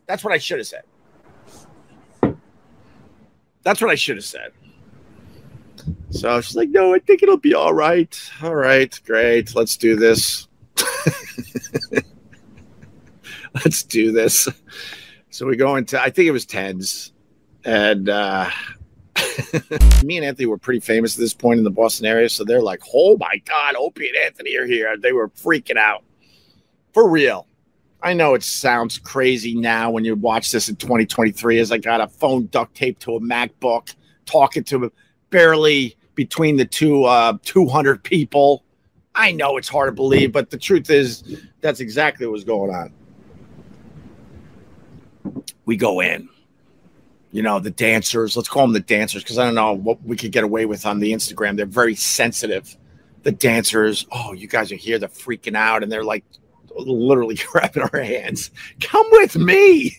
That's 0.07 0.23
what 0.23 0.33
I 0.33 0.39
should 0.39 0.59
have 0.59 0.69
said. 0.69 0.85
That's 3.65 3.83
what 3.83 3.91
I 3.91 3.97
should 3.97 4.19
have 4.19 4.25
said. 4.25 4.53
So 6.11 6.41
she's 6.43 6.55
like, 6.55 6.69
no, 6.69 6.95
I 6.95 7.01
think 7.01 7.25
it'll 7.25 7.39
be 7.39 7.55
all 7.55 7.75
right. 7.75 8.31
All 8.41 8.55
right, 8.55 9.01
great. 9.05 9.57
Let's 9.57 9.77
do 9.77 9.97
this. 9.97 10.47
Let's 13.65 13.83
do 13.83 14.13
this. 14.13 14.47
So 15.31 15.45
we 15.45 15.57
go 15.57 15.75
into, 15.75 16.01
I 16.01 16.11
think 16.11 16.29
it 16.29 16.31
was 16.31 16.47
tens. 16.47 17.13
And 17.65 18.09
uh, 18.09 18.49
me 20.05 20.17
and 20.17 20.27
Anthony 20.27 20.47
were 20.47 20.59
pretty 20.59 20.81
famous 20.81 21.15
at 21.15 21.21
this 21.21 21.35
point 21.35 21.59
in 21.59 21.65
the 21.65 21.71
Boston 21.71 22.07
area. 22.07 22.29
So 22.29 22.45
they're 22.45 22.63
like, 22.63 22.83
oh 22.95 23.17
my 23.19 23.41
God, 23.45 23.75
Opie 23.77 24.09
and 24.09 24.17
Anthony 24.17 24.57
are 24.57 24.67
here. 24.67 24.97
They 24.97 25.13
were 25.13 25.29
freaking 25.29 25.77
out 25.77 26.05
for 26.93 27.09
real. 27.09 27.47
I 28.03 28.15
know 28.15 28.35
it 28.35 28.43
sounds 28.43 28.99
crazy 28.99 29.55
now 29.55 29.91
when 29.91 30.05
you 30.05 30.15
watch 30.15 30.53
this 30.53 30.69
in 30.69 30.77
2023 30.77 31.59
as 31.59 31.71
I 31.71 31.79
got 31.79 32.01
a 32.01 32.09
phone 32.09 32.47
duct 32.47 32.75
taped 32.75 33.03
to 33.03 33.17
a 33.17 33.21
MacBook, 33.21 33.95
talking 34.25 34.65
to 34.65 34.91
barely 35.29 35.97
between 36.15 36.57
the 36.57 36.65
two 36.65 37.05
uh, 37.05 37.37
200 37.43 38.03
people. 38.03 38.65
I 39.15 39.33
know 39.33 39.59
it's 39.59 39.69
hard 39.69 39.89
to 39.89 39.93
believe, 39.93 40.33
but 40.33 40.51
the 40.51 40.57
truth 40.57 40.89
is 40.89 41.43
that's 41.61 41.81
exactly 41.81 42.27
what's 42.27 42.45
going 42.45 42.75
on. 42.75 42.93
We 45.67 45.77
go 45.77 46.01
in, 46.01 46.29
you 47.33 47.43
know, 47.43 47.61
the 47.61 47.71
dancers, 47.71 48.37
let's 48.37 48.49
call 48.49 48.63
them 48.63 48.73
the 48.73 48.81
dancers 48.81 49.23
because 49.23 49.39
I 49.39 49.45
don't 49.45 49.55
know 49.55 49.73
what 49.73 50.03
we 50.03 50.17
could 50.17 50.33
get 50.33 50.45
away 50.45 50.67
with 50.67 50.85
on 50.85 50.99
the 50.99 51.13
Instagram. 51.13 51.57
They're 51.57 51.67
very 51.67 51.95
sensitive. 51.95 52.77
The 53.23 53.33
dancers, 53.33 54.07
oh, 54.11 54.33
you 54.33 54.49
guys 54.49 54.73
are 54.73 54.77
here, 54.77 54.99
they're 54.99 55.09
freaking 55.09 55.57
out, 55.57 55.83
and 55.83 55.93
they're 55.93 56.05
like 56.05 56.25
literally 56.75 57.39
grabbing 57.53 57.85
our 57.93 58.01
hands. 58.01 58.51
Come 58.81 59.07
with 59.13 59.37
me. 59.37 59.97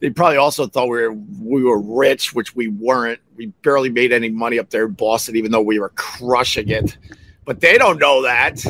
They 0.00 0.10
probably 0.10 0.38
also 0.38 0.66
thought 0.66 0.88
we 0.88 1.02
were 1.02 1.12
we 1.12 1.62
were 1.62 1.80
rich, 1.80 2.34
which 2.34 2.56
we 2.56 2.68
weren't. 2.68 3.20
We 3.36 3.46
barely 3.62 3.90
made 3.90 4.12
any 4.12 4.30
money 4.30 4.58
up 4.58 4.70
there 4.70 4.86
in 4.86 4.92
Boston, 4.92 5.36
even 5.36 5.50
though 5.50 5.60
we 5.60 5.78
were 5.78 5.90
crushing 5.90 6.70
it. 6.70 6.96
But 7.44 7.60
they 7.60 7.76
don't 7.76 7.98
know 7.98 8.22
that. 8.22 8.64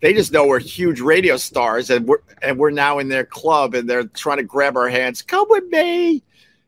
They 0.00 0.14
just 0.14 0.32
know 0.32 0.46
we're 0.46 0.60
huge 0.60 1.00
radio 1.00 1.36
stars, 1.36 1.90
and 1.90 2.06
we're 2.06 2.20
and 2.40 2.58
we're 2.58 2.70
now 2.70 2.98
in 2.98 3.08
their 3.08 3.26
club, 3.26 3.74
and 3.74 3.88
they're 3.88 4.04
trying 4.04 4.38
to 4.38 4.42
grab 4.42 4.76
our 4.76 4.88
hands. 4.88 5.20
Come 5.20 5.46
with 5.50 5.64
me. 5.64 6.22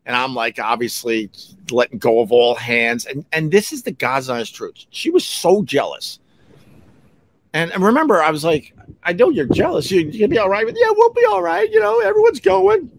And 0.07 0.17
I'm 0.17 0.35
like, 0.35 0.59
obviously, 0.59 1.31
letting 1.71 1.99
go 1.99 2.21
of 2.21 2.33
all 2.33 2.55
hands. 2.55 3.05
And 3.05 3.27
and 3.33 3.51
this 3.51 3.73
is 3.73 3.83
the 3.83 3.93
God's 3.93 4.31
honest 4.31 4.55
truth. 4.55 4.87
She 4.91 5.11
was 5.11 5.25
so 5.27 5.63
jealous 5.63 6.21
and, 7.57 7.73
and 7.73 7.83
remember, 7.83 8.23
I 8.23 8.31
was 8.31 8.45
like, 8.45 8.75
I 9.03 9.15
know 9.15 9.31
you're 9.31 9.47
jealous. 9.47 9.91
You, 9.91 10.01
you 10.03 10.21
gonna 10.21 10.29
be 10.29 10.39
all 10.39 10.51
right 10.51 10.67
with? 10.67 10.77
Yeah, 10.79 10.91
we'll 10.91 11.15
be 11.15 11.25
all 11.25 11.41
right. 11.41 11.71
You 11.71 11.81
know, 11.81 12.01
everyone's 12.01 12.39
going. 12.39 12.91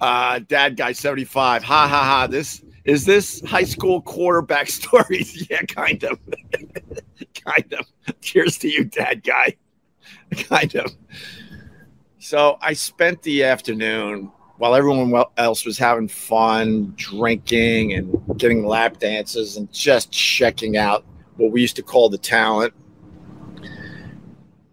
Uh, 0.00 0.40
dad 0.40 0.76
guy 0.76 0.90
75. 0.90 1.62
Ha 1.62 1.86
ha 1.86 2.02
ha. 2.02 2.26
This 2.26 2.64
is 2.84 3.04
this 3.04 3.40
high 3.42 3.62
school 3.62 4.02
quarterback 4.02 4.68
stories. 4.68 5.48
yeah, 5.48 5.62
kind 5.62 6.02
of. 6.02 6.18
kind 7.44 7.72
of. 7.72 7.86
Cheers 8.20 8.58
to 8.58 8.68
you, 8.68 8.84
dad 8.84 9.22
guy. 9.22 9.56
kind 10.32 10.74
of. 10.74 10.92
So 12.18 12.58
I 12.60 12.72
spent 12.72 13.22
the 13.22 13.44
afternoon 13.44 14.32
while 14.58 14.74
everyone 14.74 15.24
else 15.36 15.64
was 15.64 15.78
having 15.78 16.08
fun, 16.08 16.92
drinking 16.96 17.92
and 17.92 18.20
getting 18.36 18.66
lap 18.66 18.98
dances 18.98 19.56
and 19.56 19.72
just 19.72 20.10
checking 20.10 20.76
out 20.76 21.04
what 21.36 21.52
we 21.52 21.60
used 21.60 21.76
to 21.76 21.82
call 21.82 22.08
the 22.08 22.18
talent. 22.18 22.74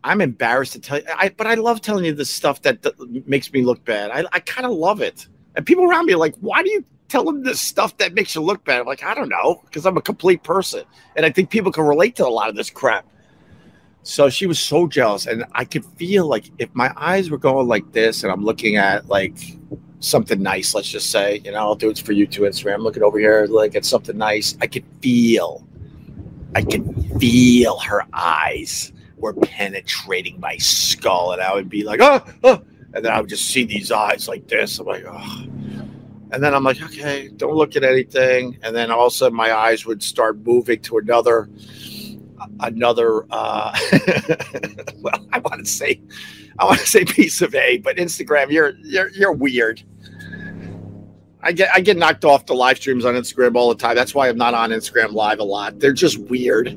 I'm 0.03 0.21
embarrassed 0.21 0.73
to 0.73 0.79
tell 0.79 0.99
you, 0.99 1.05
I, 1.15 1.29
but 1.29 1.47
I 1.47 1.55
love 1.55 1.81
telling 1.81 2.05
you 2.05 2.13
the 2.13 2.25
stuff 2.25 2.61
that, 2.63 2.85
makes 3.27 3.51
me 3.51 3.63
look 3.63 3.83
bad. 3.85 4.11
I, 4.11 4.25
I 4.33 4.39
kind 4.39 4.65
of 4.65 4.71
love 4.71 5.01
it. 5.01 5.27
And 5.55 5.65
people 5.65 5.85
around 5.85 6.05
me 6.05 6.13
are 6.13 6.17
like, 6.17 6.35
why 6.41 6.61
do 6.61 6.69
you 6.69 6.83
tell 7.07 7.23
them 7.23 7.43
this 7.43 7.61
stuff 7.61 7.97
that 7.97 8.13
makes 8.13 8.35
you 8.35 8.41
look 8.41 8.63
bad? 8.65 8.81
I'm 8.81 8.85
like, 8.85 9.03
I 9.03 9.13
don't 9.13 9.29
know, 9.29 9.61
because 9.65 9.85
I'm 9.85 9.97
a 9.97 10.01
complete 10.01 10.43
person. 10.43 10.83
And 11.15 11.25
I 11.25 11.31
think 11.31 11.49
people 11.49 11.71
can 11.71 11.85
relate 11.85 12.15
to 12.17 12.27
a 12.27 12.29
lot 12.29 12.49
of 12.49 12.55
this 12.55 12.69
crap. 12.69 13.07
So 14.07 14.29
she 14.29 14.45
was 14.45 14.59
so 14.59 14.87
jealous, 14.87 15.25
and 15.25 15.45
I 15.53 15.65
could 15.65 15.83
feel 15.83 16.27
like 16.27 16.51
if 16.59 16.69
my 16.75 16.93
eyes 16.95 17.31
were 17.31 17.39
going 17.39 17.67
like 17.67 17.91
this, 17.91 18.21
and 18.21 18.31
I'm 18.31 18.45
looking 18.45 18.75
at 18.75 19.07
like 19.07 19.35
something 19.99 20.43
nice, 20.43 20.75
let's 20.75 20.87
just 20.87 21.09
say, 21.09 21.41
you 21.43 21.51
know, 21.51 21.57
I'll 21.57 21.73
do 21.73 21.89
it 21.89 21.97
for 21.97 22.11
you 22.11 22.27
too, 22.27 22.43
Instagram. 22.43 22.75
I'm 22.75 22.81
looking 22.83 23.01
over 23.01 23.17
here, 23.17 23.47
like 23.47 23.73
at 23.73 23.83
something 23.83 24.15
nice. 24.15 24.55
I 24.61 24.67
could 24.67 24.85
feel, 25.01 25.67
I 26.53 26.61
could 26.61 26.85
feel 27.19 27.79
her 27.79 28.05
eyes 28.13 28.93
were 29.17 29.33
penetrating 29.33 30.39
my 30.39 30.55
skull, 30.57 31.31
and 31.31 31.41
I 31.41 31.55
would 31.55 31.67
be 31.67 31.83
like, 31.83 31.99
oh, 31.99 32.23
oh, 32.43 32.61
and 32.93 33.03
then 33.03 33.11
I 33.11 33.19
would 33.19 33.29
just 33.29 33.47
see 33.47 33.63
these 33.63 33.91
eyes 33.91 34.27
like 34.27 34.47
this. 34.47 34.77
I'm 34.77 34.85
like, 34.85 35.03
oh. 35.07 35.45
And 36.29 36.43
then 36.43 36.53
I'm 36.53 36.63
like, 36.63 36.79
okay, 36.79 37.29
don't 37.29 37.55
look 37.55 37.75
at 37.75 37.83
anything. 37.83 38.59
And 38.61 38.75
then 38.75 38.91
all 38.91 39.07
of 39.07 39.13
a 39.13 39.15
sudden, 39.15 39.35
my 39.35 39.51
eyes 39.51 39.83
would 39.87 40.03
start 40.03 40.37
moving 40.45 40.79
to 40.81 40.99
another 40.99 41.49
another 42.62 43.25
uh 43.31 43.77
well 44.97 45.27
i 45.34 45.39
want 45.39 45.65
to 45.65 45.65
say 45.65 46.01
i 46.60 46.65
want 46.65 46.79
to 46.79 46.88
say 46.88 47.05
piece 47.05 47.41
of 47.41 47.53
a 47.55 47.77
but 47.77 47.97
instagram 47.97 48.51
you're 48.51 48.73
you're 48.84 49.10
you're 49.10 49.31
weird. 49.31 49.84
I 51.41 51.51
get 51.51 51.69
i 51.75 51.79
get 51.79 51.95
knocked 51.95 52.25
off 52.25 52.47
the 52.47 52.55
live 52.55 52.77
streams 52.77 53.05
on 53.05 53.13
instagram 53.13 53.55
all 53.55 53.69
the 53.69 53.75
time. 53.75 53.95
That's 53.95 54.15
why 54.15 54.29
i'm 54.29 54.38
not 54.38 54.53
on 54.53 54.71
instagram 54.71 55.12
live 55.13 55.39
a 55.39 55.43
lot. 55.43 55.79
They're 55.79 55.93
just 55.93 56.17
weird. 56.17 56.75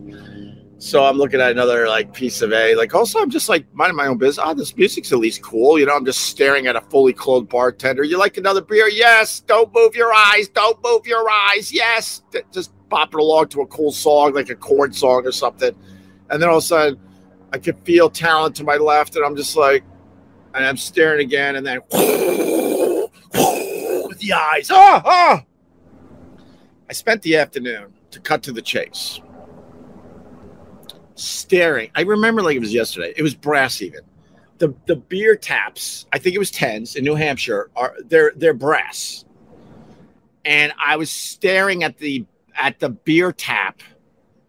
So 0.79 1.05
i'm 1.05 1.17
looking 1.17 1.41
at 1.41 1.51
another 1.51 1.89
like 1.89 2.13
piece 2.13 2.43
of 2.43 2.53
a 2.53 2.75
like 2.77 2.95
also 2.95 3.19
i'm 3.19 3.31
just 3.31 3.49
like 3.49 3.67
minding 3.75 3.97
my 3.97 4.07
own 4.07 4.19
business 4.19 4.45
oh 4.47 4.55
this 4.55 4.77
music's 4.77 5.11
at 5.11 5.19
least 5.19 5.43
cool 5.43 5.79
you 5.79 5.87
know 5.87 5.97
i'm 5.97 6.05
just 6.05 6.21
staring 6.21 6.67
at 6.69 6.77
a 6.77 6.81
fully 6.83 7.13
clothed 7.13 7.49
bartender. 7.49 8.05
You 8.05 8.19
like 8.19 8.37
another 8.37 8.61
beer? 8.61 8.89
Yes 8.89 9.41
don't 9.41 9.75
move 9.75 9.97
your 9.97 10.13
eyes 10.13 10.49
don't 10.49 10.79
move 10.85 11.07
your 11.07 11.29
eyes 11.29 11.73
yes 11.73 12.23
just 12.53 12.73
bopping 12.89 13.21
along 13.21 13.49
to 13.49 13.61
a 13.61 13.67
cool 13.67 13.93
song, 13.93 14.35
like 14.35 14.51
a 14.51 14.55
chord 14.55 14.95
song 14.95 15.27
or 15.27 15.33
something. 15.33 15.75
And 16.31 16.43
then 16.43 16.49
all 16.49 16.59
of 16.59 16.65
a 16.65 16.67
sudden, 16.67 17.01
I 17.53 17.59
could 17.59 17.79
feel 17.85 18.11
talent 18.11 18.57
to 18.57 18.65
my 18.65 18.77
left, 18.77 19.17
and 19.17 19.25
I'm 19.25 19.37
just 19.37 19.57
like, 19.57 19.85
and 20.55 20.65
I'm 20.65 20.77
staring 20.77 21.21
again, 21.25 21.57
and 21.57 21.67
then 21.67 21.81
with 21.93 23.11
the 24.19 24.33
eyes, 24.35 24.71
ah, 24.71 25.03
ah. 25.05 25.45
I 26.89 26.93
spent 26.93 27.23
the 27.23 27.37
afternoon 27.37 27.93
to 28.11 28.21
cut 28.21 28.43
to 28.45 28.53
the 28.53 28.63
chase, 28.63 29.21
staring. 31.15 31.91
I 31.95 32.03
remember 32.03 32.43
like 32.43 32.57
it 32.57 32.61
was 32.61 32.73
yesterday. 32.73 33.13
It 33.17 33.23
was 33.23 33.35
brass 33.35 33.83
even. 33.83 34.01
The 34.59 34.75
the 34.87 34.97
beer 34.97 35.37
taps, 35.37 36.07
I 36.13 36.19
think 36.19 36.35
it 36.35 36.39
was 36.39 36.51
tens 36.51 36.97
in 36.97 37.05
New 37.05 37.15
Hampshire, 37.15 37.71
are 37.77 37.95
they're 38.07 38.33
they're 38.37 38.55
brass. 38.55 39.25
And 40.45 40.73
I 40.83 40.97
was 40.97 41.11
staring 41.11 41.85
at 41.85 41.99
the 41.99 42.25
at 42.59 42.79
the 42.81 42.91
beer 42.91 43.33
tap 43.33 43.81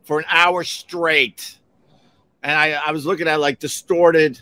for 0.03 0.19
an 0.19 0.25
hour 0.27 0.63
straight. 0.63 1.59
And 2.41 2.57
I, 2.57 2.71
I 2.71 2.91
was 2.91 3.05
looking 3.05 3.27
at 3.27 3.39
like 3.39 3.59
distorted, 3.59 4.39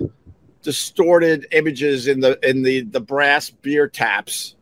distorted 0.62 1.48
images 1.52 2.08
in 2.08 2.20
the 2.20 2.40
in 2.48 2.64
the 2.64 2.82
the 2.82 3.02
brass 3.02 3.50
beer 3.50 3.88
taps 3.88 4.56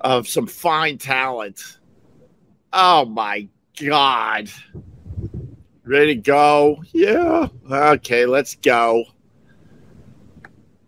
of 0.00 0.26
some 0.26 0.46
fine 0.46 0.98
talent. 0.98 1.78
Oh 2.72 3.04
my 3.04 3.48
god. 3.80 4.50
Ready 5.84 6.14
to 6.14 6.20
go? 6.20 6.82
Yeah. 6.92 7.48
Okay, 7.70 8.24
let's 8.24 8.54
go. 8.54 9.04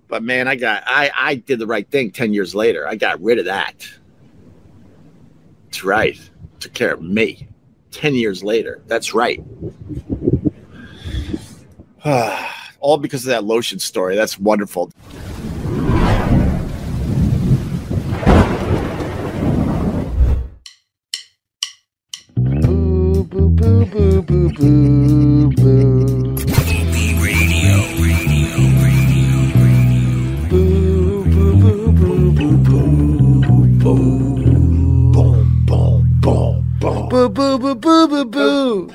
But 0.06 0.22
man, 0.22 0.46
I 0.46 0.54
got 0.54 0.84
I 0.86 1.10
I 1.14 1.34
did 1.34 1.58
the 1.58 1.66
right 1.66 1.88
thing 1.90 2.10
10 2.10 2.32
years 2.32 2.54
later. 2.54 2.86
I 2.86 2.94
got 2.94 3.20
rid 3.20 3.38
of 3.38 3.46
that. 3.46 3.86
That's 5.66 5.82
right 5.82 6.18
took 6.64 6.72
care 6.72 6.94
of 6.94 7.02
me 7.02 7.46
10 7.90 8.14
years 8.14 8.42
later. 8.42 8.80
That's 8.86 9.12
right. 9.12 9.44
All 12.80 12.96
because 12.96 13.24
of 13.24 13.28
that 13.28 13.44
lotion 13.44 13.78
story. 13.78 14.16
That's 14.16 14.38
wonderful. 14.38 14.90
Boo, 22.36 23.24
boo, 23.24 23.50
boo, 23.50 24.22
boo, 24.22 24.52
boo. 24.52 25.33